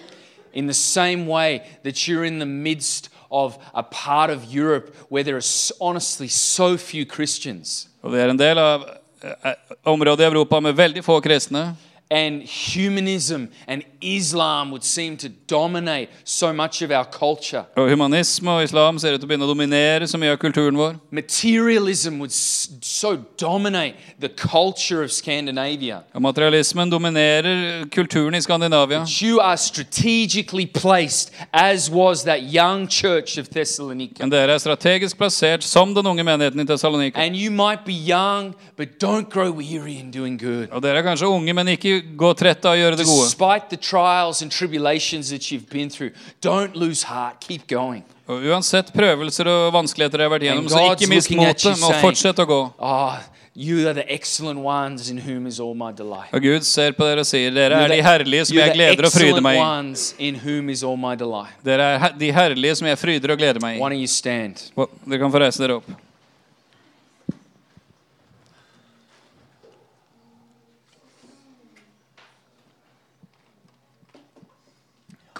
[0.52, 5.24] In the same way that you're in the midst of a part of Europe where
[5.24, 7.88] there are honestly so few Christians.
[8.02, 8.84] Og det er en del av
[9.24, 11.76] eh, området i Europa med veldig få kristne.
[12.12, 17.64] And humanism and Islam would seem to dominate so much of our culture.
[17.76, 20.76] Og humanisme og islam ser ut til å begynne å dominere så mye av kulturen
[20.76, 20.98] vår.
[21.10, 26.02] Materialism would so dominate the culture of Scandinavia.
[26.12, 29.06] Og materialismen dominerer kulturen i Skandinavia.
[29.22, 34.20] You are strategically placed, as was that young church of Thessalonica.
[34.20, 37.16] Men dere er strategisk plassert som den unge menigheten i Thessalonika.
[37.16, 40.68] And you might be young, but don't grow weary in doing good.
[40.72, 43.26] Og dere er kanskje unge, men ikke gå trette av å gjøre det gode.
[43.28, 47.40] Despite the trials and tribulations that you've been through, don't lose heart.
[47.46, 48.02] Keep going.
[48.30, 52.38] Og uansett prøvelser og vanskeligheter dere har vært igjennom, så ikke mist motet, men fortsett
[52.38, 52.60] å gå.
[52.78, 53.18] Ah,
[53.54, 56.30] you are the excellent ones in whom is all my delight.
[56.32, 59.12] Og Gud ser på dere og sier, dere er de herlige som jeg gleder og
[59.12, 60.30] fryder meg i.
[61.66, 64.06] Dere er de herlige som jeg fryder og gleder meg i.
[64.76, 65.92] Og Dere kan få reise dere opp.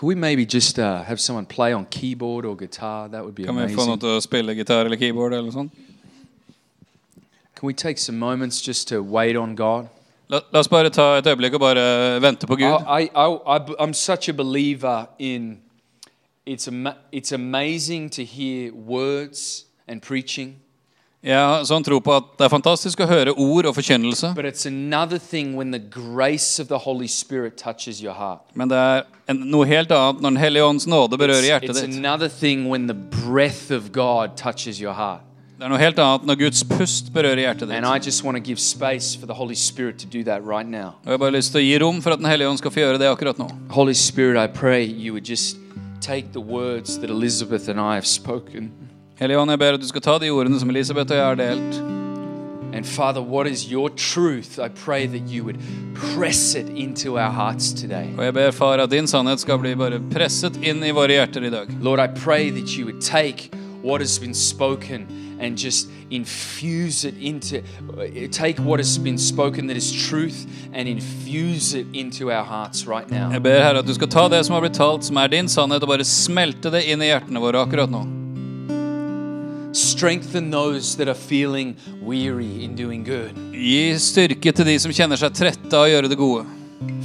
[0.02, 3.08] Could we maybe just uh, have someone play on keyboard or guitar?
[3.08, 3.86] That would be Kan vi få amazing.
[3.86, 5.68] noen til å spille gitar eller keyboard eller sånn?
[7.54, 9.86] Can we take some moments just to wait on God?
[10.28, 11.84] La, la oss bare ta et øyeblikk og bare
[12.20, 12.82] vente på Gud.
[12.82, 15.60] I, I, I, I'm such a believer in
[16.44, 20.56] it's, ama- it's amazing to hear words and preaching,
[21.22, 24.32] Jeg har sånn tro på at det er fantastisk å høre ord og forkynnelse,
[28.58, 31.94] men det er en, noe helt annet når Den hellige ånds nåde berører hjertet ditt.
[35.58, 37.78] Det er noe helt annet når Guds pust berører hjertet ditt.
[40.42, 40.94] Right.
[41.06, 42.74] Og jeg har bare lyst til å gi rom for at Den hellige ånd skal
[42.74, 43.46] få gjøre det akkurat nå.
[43.70, 45.56] Holy Spirit, I pray you would just
[46.02, 48.72] take the words that Elizabeth and I have spoken
[49.20, 51.36] Hellige Ånd, jeg ber at du skal ta de ordene som Elisabeth og jeg har
[51.36, 51.80] delt.
[52.72, 54.58] And Father, what is your truth?
[54.58, 55.58] I pray that you would
[55.94, 58.08] press it into our hearts today.
[58.16, 61.44] Og jeg ber, far, at din sannhet skal bli bare presset inn i våre hjerter
[61.44, 61.68] i dag.
[61.82, 63.50] Lord, I pray that you would take
[63.82, 65.04] what has been spoken
[65.38, 67.60] and just infuse it into,
[68.30, 73.10] take what has been spoken that is truth and infuse it into our hearts right
[73.10, 73.30] now.
[73.32, 75.48] Jeg ber, Herre, at du skal ta det som har blitt talt, som er din
[75.48, 78.21] sannhet, og bare smelte det inn i hjertene våre akkurat nå.
[79.72, 83.32] Strengthen those that are feeling weary in doing good.
[83.56, 86.44] Gi styrke til de som kjenner seg trette av å gjøre det gode.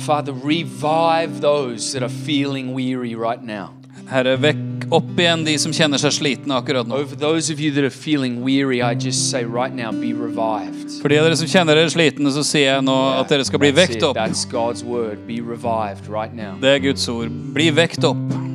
[0.04, 3.72] Father, revive those that are feeling weary right now.
[4.08, 6.96] Herre, vekk opp igjen de som kjenner seg slitne akkurat nå.
[6.96, 11.00] Over those of you that are feeling weary, I just say right now, be revived.
[11.02, 13.64] For de av dere som kjenner dere slitne, så sier jeg nå at dere skal
[13.64, 14.16] bli vekt opp.
[14.16, 15.28] That's God's word.
[15.28, 16.56] Be revived right now.
[16.60, 17.32] Det er Guds ord.
[17.56, 18.47] Bli vekt opp.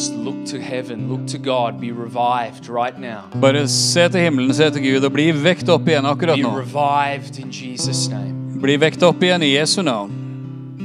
[0.00, 3.24] Just look to heaven, look to God, be revived right now.
[3.34, 6.54] Bare se til himmelen, se til Gud, og bli vekt opp igjen akkurat Be nå.
[6.56, 8.32] revived in Jesus' name.
[8.62, 10.10] Bli vekt opp igjen i Jesu navn.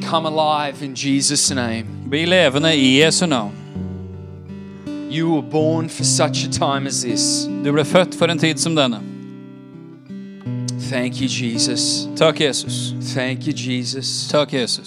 [0.03, 1.85] Come alive in Jesus' name.
[2.09, 3.53] Bli levende i Jesu navn.
[5.09, 7.47] You were born for such a time as this.
[7.63, 8.99] Du ble født for en tid som denne.
[10.89, 12.09] Thank you, Jesus.
[12.17, 12.93] Takk, Jesus.
[13.15, 14.27] Thank you, Jesus.
[14.27, 14.83] Takk, Jesus.